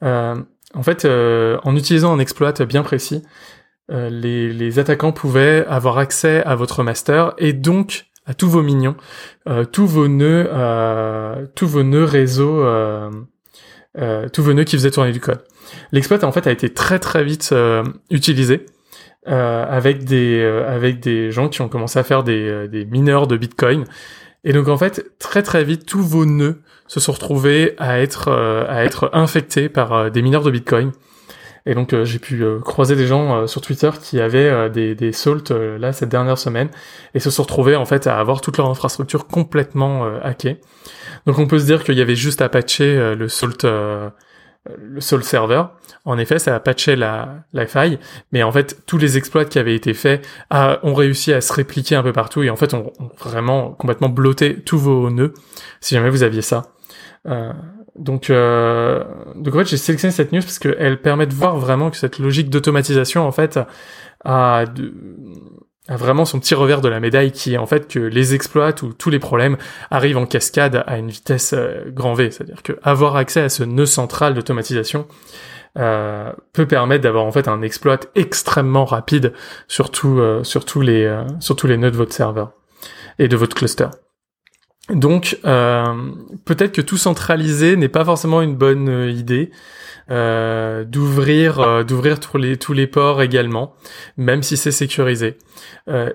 en 0.03 0.83
fait, 0.83 1.05
en 1.07 1.77
utilisant 1.77 2.15
un 2.15 2.19
exploit 2.19 2.53
bien 2.53 2.83
précis, 2.83 3.23
euh, 3.91 4.09
les, 4.09 4.79
attaquants 4.79 5.13
pouvaient 5.13 5.65
avoir 5.67 5.99
accès 5.99 6.43
à 6.45 6.55
votre 6.55 6.83
master 6.83 7.35
et 7.37 7.53
donc 7.53 8.07
à 8.25 8.33
tous 8.33 8.49
vos 8.49 8.63
minions, 8.63 8.97
euh, 9.47 9.67
tous 9.67 9.87
vos 9.87 10.09
nœuds, 10.09 10.49
euh, 10.51 11.47
tous 11.55 11.67
vos 11.67 11.83
nœuds 11.83 12.07
réseau, 12.07 12.65
tous 14.33 14.43
vos 14.43 14.53
nœuds 14.55 14.65
qui 14.65 14.77
faisaient 14.77 14.91
tourner 14.91 15.13
du 15.13 15.21
code. 15.21 15.43
L'exploit 15.93 16.25
en 16.25 16.33
fait 16.33 16.47
a 16.47 16.51
été 16.51 16.73
très 16.73 16.99
très 16.99 17.25
vite 17.25 17.55
utilisé 18.11 18.67
avec 19.27 20.05
des 20.05 20.43
avec 20.43 21.01
des 21.01 21.31
gens 21.31 21.49
qui 21.49 21.63
ont 21.63 21.69
commencé 21.69 21.99
à 21.99 22.03
faire 22.03 22.25
des, 22.25 22.69
des 22.69 22.85
mineurs 22.85 23.27
de 23.27 23.37
Bitcoin. 23.37 23.85
Et 24.45 24.53
donc 24.53 24.69
en 24.69 24.77
fait 24.77 25.07
très 25.19 25.43
très 25.43 25.65
vite 25.65 25.87
tous 25.87 26.03
vos 26.03 26.27
nœuds 26.27 26.61
se 26.87 27.01
sont 27.01 27.13
retrouvés 27.13 27.75
à 27.79 28.01
être 28.01 28.31
à 28.69 28.85
être 28.85 29.11
infectés 29.13 29.69
par 29.69 30.11
des 30.11 30.23
mineurs 30.23 30.43
de 30.43 30.51
Bitcoin. 30.51 30.93
Et 31.67 31.75
donc 31.75 31.93
euh, 31.93 32.05
j'ai 32.05 32.19
pu 32.19 32.43
euh, 32.45 32.61
croiser 32.61 32.95
des 32.95 33.07
gens 33.07 33.37
euh, 33.37 33.47
sur 33.47 33.61
Twitter 33.63 33.91
qui 34.01 34.21
avaient 34.21 34.69
des, 34.71 34.95
des 34.95 35.13
salt 35.13 35.51
là 35.51 35.93
cette 35.93 36.11
dernière 36.11 36.39
semaine 36.39 36.69
et 37.15 37.21
se 37.21 37.31
sont 37.31 37.43
retrouvés 37.43 37.77
en 37.77 37.87
fait 37.87 38.07
à 38.07 38.19
avoir 38.19 38.41
toute 38.41 38.59
leur 38.59 38.69
infrastructure 38.69 39.27
complètement 39.27 40.05
hackée. 40.23 40.61
Donc 41.27 41.39
on 41.39 41.47
peut 41.47 41.59
se 41.59 41.65
dire 41.65 41.85
qu'il 41.85 41.97
y 41.97 42.03
avait 42.03 42.17
juste 42.17 42.43
à 42.43 42.49
patcher 42.49 43.15
le 43.15 43.29
salt 43.29 43.67
le 44.79 45.01
salt 45.01 45.25
server. 45.25 45.65
En 46.05 46.19
effet, 46.19 46.39
ça 46.39 46.55
a 46.55 46.61
patché 46.61 46.97
la, 46.97 47.45
la 47.53 47.67
faille, 47.67 47.99
mais 48.33 48.43
en 48.43 48.53
fait, 48.53 48.83
tous 48.87 48.99
les 48.99 49.17
exploits 49.17 49.45
qui 49.45 49.59
avaient 49.59 49.75
été 49.75 49.95
faits 49.95 50.27
ont 50.51 50.95
réussi 50.95 51.33
à 51.33 51.41
se 51.41 51.53
répliquer 51.53 51.97
un 51.97 52.03
peu 52.03 52.13
partout 52.13 52.43
et 52.43 52.51
en 52.51 52.57
fait, 52.57 52.75
ont 52.75 52.93
on 52.99 53.11
vraiment 53.19 53.71
complètement 53.71 54.09
blotté 54.09 54.57
tous 54.61 54.79
vos 54.79 55.11
nœuds, 55.11 55.35
si 55.81 55.95
jamais 55.95 56.11
vous 56.11 56.23
aviez 56.23 56.43
ça. 56.43 56.73
Euh, 57.27 57.53
donc, 57.97 58.31
euh, 58.31 59.05
donc 59.37 59.55
en 59.55 59.59
fait, 59.59 59.67
j'ai 59.67 59.77
sélectionné 59.77 60.13
cette 60.13 60.33
news 60.33 60.41
parce 60.41 60.59
qu'elle 60.59 61.01
permet 61.01 61.27
de 61.27 61.35
voir 61.35 61.57
vraiment 61.57 61.91
que 61.91 61.97
cette 61.97 62.19
logique 62.19 62.51
d'automatisation, 62.51 63.27
en 63.27 63.33
fait, 63.33 63.59
a, 64.25 64.65
vraiment 65.89 66.25
son 66.25 66.41
petit 66.41 66.55
revers 66.55 66.81
de 66.81 66.89
la 66.89 67.01
médaille 67.01 67.33
qui 67.33 67.55
est 67.55 67.59
en 67.59 67.67
fait 67.67 67.89
que 67.89 67.99
les 67.99 68.35
exploits 68.35 68.75
ou 68.83 68.93
tous 68.93 69.11
les 69.11 69.19
problèmes 69.19 69.57
arrivent 69.91 70.17
en 70.17 70.27
cascade 70.27 70.83
à 70.87 70.99
une 70.99 71.11
vitesse 71.11 71.53
euh, 71.53 71.85
grand 71.89 72.15
V. 72.15 72.31
C'est-à-dire 72.31 72.63
que 72.63 72.79
avoir 72.83 73.17
accès 73.17 73.43
à 73.43 73.49
ce 73.49 73.65
nœud 73.65 73.87
central 73.87 74.35
d'automatisation 74.35 75.07
euh, 75.77 76.33
peut 76.53 76.67
permettre 76.69 77.03
d'avoir 77.03 77.25
en 77.25 77.33
fait 77.33 77.49
un 77.49 77.61
exploit 77.61 77.99
extrêmement 78.15 78.85
rapide 78.85 79.33
sur, 79.67 79.91
euh, 80.05 80.45
sur, 80.45 80.65
tous 80.65 80.81
les, 80.81 81.05
euh, 81.05 81.25
sur 81.41 81.57
tous 81.57 81.67
les 81.67 81.77
nœuds 81.77 81.91
de 81.91 81.97
votre 81.97 82.13
serveur 82.13 82.53
et 83.19 83.27
de 83.27 83.37
votre 83.37 83.57
cluster. 83.57 83.89
Donc 84.91 85.39
euh, 85.47 86.13
peut-être 86.45 86.73
que 86.73 86.83
tout 86.83 86.99
centraliser 86.99 87.77
n'est 87.77 87.89
pas 87.89 88.05
forcément 88.05 88.43
une 88.43 88.55
bonne 88.57 88.89
euh, 88.89 89.11
idée. 89.11 89.51
Euh, 90.11 90.85
d'ouvrir 90.85 91.83
d'ouvrir 91.87 92.21
tous 92.21 92.37
les 92.37 92.59
tous 92.59 92.75
les 92.75 92.87
ports 92.87 93.23
également 93.23 93.75
même 94.19 94.43
si 94.43 94.59
c'est 94.59 94.71
sécurisé 94.71 95.39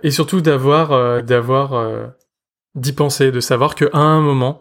et 0.03 0.11
surtout 0.11 0.41
d'avoir 0.41 1.23
d'avoir 1.23 2.11
d'y 2.75 2.93
penser 2.93 3.31
de 3.31 3.39
savoir 3.39 3.73
que 3.73 3.85
à 3.91 3.97
un 3.97 4.21
moment 4.21 4.59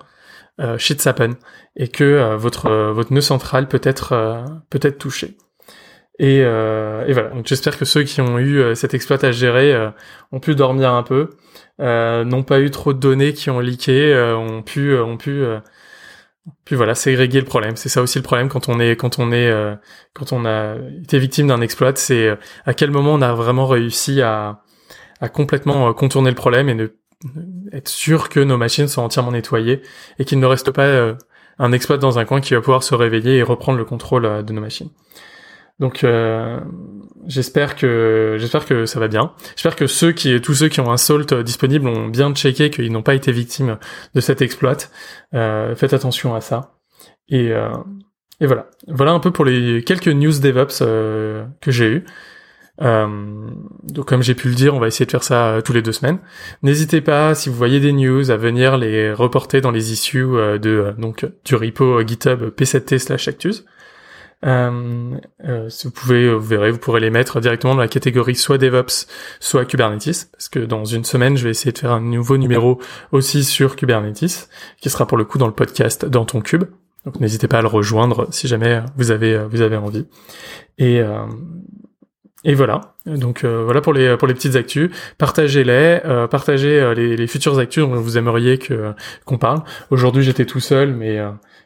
shit 0.79 1.07
happen 1.07 1.35
et 1.77 1.89
que 1.89 2.37
votre 2.37 2.71
votre 2.71 3.13
nœud 3.13 3.21
central 3.21 3.69
peut 3.69 3.83
être 3.85 4.47
peut 4.71 4.81
être 4.81 4.97
touché 4.97 5.37
et, 6.19 6.39
et 6.39 7.13
voilà 7.13 7.29
donc 7.35 7.47
j'espère 7.47 7.79
que 7.79 7.85
ceux 7.85 8.03
qui 8.03 8.21
ont 8.21 8.39
eu 8.39 8.75
cet 8.75 8.95
exploit 8.95 9.25
à 9.25 9.31
gérer 9.31 9.91
ont 10.33 10.41
pu 10.41 10.55
dormir 10.55 10.93
un 10.93 11.03
peu 11.03 11.31
euh, 11.81 12.25
n'ont 12.25 12.43
pas 12.43 12.61
eu 12.61 12.71
trop 12.71 12.93
de 12.93 12.99
données 12.99 13.33
qui 13.33 13.51
ont 13.51 13.61
leaké, 13.61 14.13
euh, 14.13 14.37
ont 14.37 14.63
pu, 14.63 14.91
euh, 14.91 15.05
ont 15.05 15.17
pu, 15.17 15.45
puis 16.65 16.77
voilà, 16.77 16.95
ségréguer 16.95 17.41
le 17.41 17.47
problème. 17.47 17.77
C'est 17.77 17.89
ça 17.89 18.03
aussi 18.03 18.19
le 18.19 18.25
problème 18.25 18.49
quand 18.49 18.69
on 18.69 18.81
est, 18.81 18.97
quand 18.97 19.19
on 19.19 19.33
est, 19.33 19.53
quand 20.15 20.33
on 20.33 20.45
a 20.45 20.77
été 21.03 21.19
victime 21.19 21.49
d'un 21.49 21.61
exploit, 21.61 21.95
c'est 21.97 22.37
à 22.67 22.75
quel 22.75 22.91
moment 22.91 23.15
on 23.15 23.23
a 23.23 23.35
vraiment 23.35 23.67
réussi 23.67 24.23
à, 24.23 24.63
à 25.21 25.29
complètement 25.29 25.93
contourner 25.95 26.31
le 26.31 26.37
problème 26.37 26.69
et 26.69 26.75
ne 26.75 26.89
être 27.73 27.89
sûr 27.89 28.29
que 28.29 28.39
nos 28.41 28.57
machines 28.57 28.87
sont 28.87 29.03
entièrement 29.03 29.33
nettoyées 29.33 29.83
et 30.21 30.25
qu'il 30.25 30.39
ne 30.39 30.47
reste 30.47 30.71
pas 30.71 31.17
un 31.59 31.73
exploit 31.73 31.99
dans 31.99 32.19
un 32.19 32.25
coin 32.25 32.41
qui 32.41 32.55
va 32.55 32.61
pouvoir 32.61 32.83
se 32.83 32.95
réveiller 32.95 33.39
et 33.39 33.43
reprendre 33.43 33.79
le 33.79 33.85
contrôle 33.85 34.45
de 34.45 34.53
nos 34.53 34.61
machines. 34.61 34.91
Donc 35.81 36.03
euh, 36.03 36.61
j'espère 37.27 37.77
que 37.77 38.37
j'espère 38.39 38.65
que 38.65 38.85
ça 38.87 38.99
va 38.99 39.09
bien. 39.09 39.33
J'espère 39.55 39.77
que 39.77 39.87
ceux 39.87 40.13
qui 40.13 40.41
tous 40.41 40.55
ceux 40.55 40.69
qui 40.69 40.81
ont 40.81 40.91
un 40.91 40.97
salt 40.97 41.33
disponible 41.35 41.87
ont 41.87 42.09
bien 42.09 42.35
checké 42.35 42.71
qu'ils 42.71 42.93
n'ont 42.93 43.03
pas 43.03 43.15
été 43.15 43.31
victimes 43.31 43.79
de 44.15 44.21
cet 44.21 44.43
exploit. 44.43 44.77
Euh, 45.35 45.75
faites 45.77 45.95
attention 45.95 46.35
à 46.35 46.41
ça. 46.41 46.75
Et, 47.29 47.53
euh, 47.53 47.71
et 48.41 48.47
voilà. 48.47 48.71
Voilà 48.87 49.13
un 49.13 49.21
peu 49.21 49.31
pour 49.31 49.45
les 49.45 49.83
quelques 49.85 50.09
news 50.09 50.39
DevOps 50.39 50.83
euh, 50.83 51.45
que 51.61 51.71
j'ai 51.71 51.87
eu. 51.87 52.05
Euh, 52.81 53.07
donc 53.83 54.07
comme 54.07 54.23
j'ai 54.23 54.35
pu 54.35 54.49
le 54.49 54.55
dire, 54.55 54.75
on 54.75 54.79
va 54.79 54.87
essayer 54.87 55.05
de 55.05 55.11
faire 55.11 55.25
ça 55.25 55.49
euh, 55.49 55.61
tous 55.61 55.73
les 55.73 55.83
deux 55.83 55.93
semaines. 55.93 56.19
N'hésitez 56.63 57.01
pas, 57.01 57.35
si 57.35 57.49
vous 57.49 57.57
voyez 57.57 57.81
des 57.81 57.93
news, 57.93 58.31
à 58.31 58.37
venir 58.37 58.77
les 58.79 59.13
reporter 59.13 59.61
dans 59.61 59.73
les 59.73 59.93
issues 59.93 60.27
de 60.27 60.95
donc 60.99 61.27
du 61.45 61.55
repo 61.57 62.01
GitHub 62.07 62.51
p7t/actus. 62.57 63.65
Euh, 64.45 65.19
euh, 65.45 65.69
si 65.69 65.89
vous 65.89 65.93
pouvez, 65.93 66.33
vous 66.33 66.47
verrez, 66.47 66.71
vous 66.71 66.79
pourrez 66.79 67.01
les 67.01 67.11
mettre 67.11 67.41
directement 67.41 67.75
dans 67.75 67.81
la 67.81 67.89
catégorie 67.89 68.37
soit 68.37 68.59
DevOps, 68.59 69.07
soit 69.41 69.65
Kubernetes, 69.65 70.29
parce 70.31 70.49
que 70.49 70.61
dans 70.61 70.85
une 70.85 71.05
semaine, 71.05 71.37
je 71.37 71.45
vais 71.45 71.51
essayer 71.51 71.73
de 71.73 71.79
faire 71.79 71.93
un 71.93 72.01
nouveau 72.01 72.37
numéro 72.37 72.81
aussi 73.11 73.45
sur 73.45 73.77
Kubernetes, 73.77 74.49
qui 74.81 74.91
sera 74.91 75.07
pour 75.07 75.19
le 75.19 75.25
coup 75.25 75.39
dans 75.39 75.49
le 75.49 75.55
podcast 75.55 76.05
dans 76.05 76.25
ton 76.25 76.41
cube. 76.41 76.65
Donc 77.05 77.21
n'hésitez 77.21 77.49
pas 77.49 77.59
à 77.59 77.63
le 77.63 77.69
rejoindre 77.69 78.29
si 78.31 78.49
jamais 78.49 78.83
vous 78.97 79.11
avez 79.11 79.39
vous 79.47 79.61
avez 79.61 79.77
envie. 79.77 80.07
Et 80.79 81.01
euh, 81.01 81.27
et 82.45 82.55
voilà. 82.55 82.95
Donc 83.05 83.43
euh, 83.43 83.65
voilà 83.65 83.81
pour 83.81 83.93
les 83.93 84.17
pour 84.17 84.29
les 84.29 84.35
petites 84.35 84.55
actus. 84.55 84.91
Partagez-les, 85.19 86.01
euh, 86.05 86.29
partagez 86.29 86.81
euh, 86.81 86.95
les, 86.95 87.17
les 87.17 87.27
futures 87.27 87.59
actus 87.59 87.83
dont 87.83 87.95
vous 87.97 88.17
aimeriez 88.17 88.59
que 88.59 88.95
qu'on 89.25 89.39
parle. 89.39 89.63
Aujourd'hui 89.91 90.23
j'étais 90.23 90.45
tout 90.45 90.61
seul, 90.61 90.95
mais, 90.95 91.21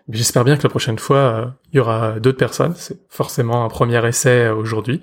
j'espère 0.08 0.44
bien 0.44 0.56
que 0.56 0.62
la 0.62 0.70
prochaine 0.70 0.98
fois 0.98 1.54
il 1.72 1.76
y 1.76 1.80
aura 1.80 2.20
d'autres 2.20 2.38
personnes. 2.38 2.72
C'est 2.76 2.96
forcément 3.10 3.66
un 3.66 3.68
premier 3.68 4.06
essai 4.06 4.48
aujourd'hui. 4.48 5.02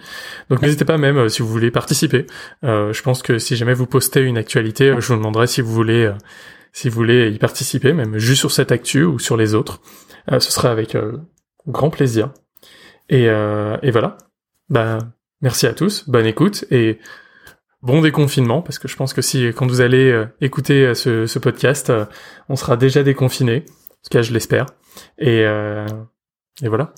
Donc 0.50 0.62
n'hésitez 0.64 0.86
pas 0.86 0.98
même 0.98 1.30
si 1.30 1.44
vous 1.44 1.48
voulez 1.48 1.70
participer. 1.70 2.26
je 2.64 3.02
pense 3.04 3.22
que 3.22 3.38
si 3.38 3.56
jamais 3.56 3.76
vous 3.76 3.86
postez 3.86 4.22
une 4.22 4.38
actualité, 4.38 4.96
je 4.98 5.08
vous 5.08 5.18
demanderai 5.18 5.46
si 5.46 5.62
vous 5.62 5.72
voulez 5.72 6.12
si 6.74 6.90
vous 6.90 6.96
voulez 6.96 7.30
y 7.30 7.38
participer, 7.38 7.94
même 7.94 8.18
juste 8.18 8.40
sur 8.40 8.52
cette 8.52 8.72
actu 8.72 9.04
ou 9.04 9.20
sur 9.20 9.38
les 9.38 9.54
autres. 9.54 9.82
ce 10.32 10.52
sera 10.52 10.72
avec 10.72 10.98
grand 11.68 11.92
plaisir. 11.92 12.32
Et, 13.10 13.26
et 13.26 13.92
voilà. 13.92 14.18
Bah 14.70 15.00
Merci 15.42 15.68
à 15.68 15.74
tous, 15.74 16.10
bonne 16.10 16.26
écoute 16.26 16.66
et 16.70 17.00
bon 17.82 18.02
déconfinement 18.02 18.62
parce 18.62 18.78
que 18.78 18.90
je 18.90 18.98
pense 18.98 19.14
que 19.14 19.22
si 19.22 19.48
quand 19.48 19.68
vous 19.68 19.80
allez 19.80 20.12
euh, 20.12 20.26
écouter 20.42 20.86
euh, 20.86 20.94
ce, 20.94 21.40
podcast, 21.40 21.90
euh, 21.90 22.06
on 22.50 22.58
sera 22.58 22.76
déjà 22.76 23.04
déconfiné, 23.04 23.64
en 23.66 24.04
tout 24.04 24.10
cas 24.12 24.22
je 24.22 24.34
l'espère. 24.34 24.66
Et, 25.18 25.44
et 25.44 26.68
voilà. 26.68 26.94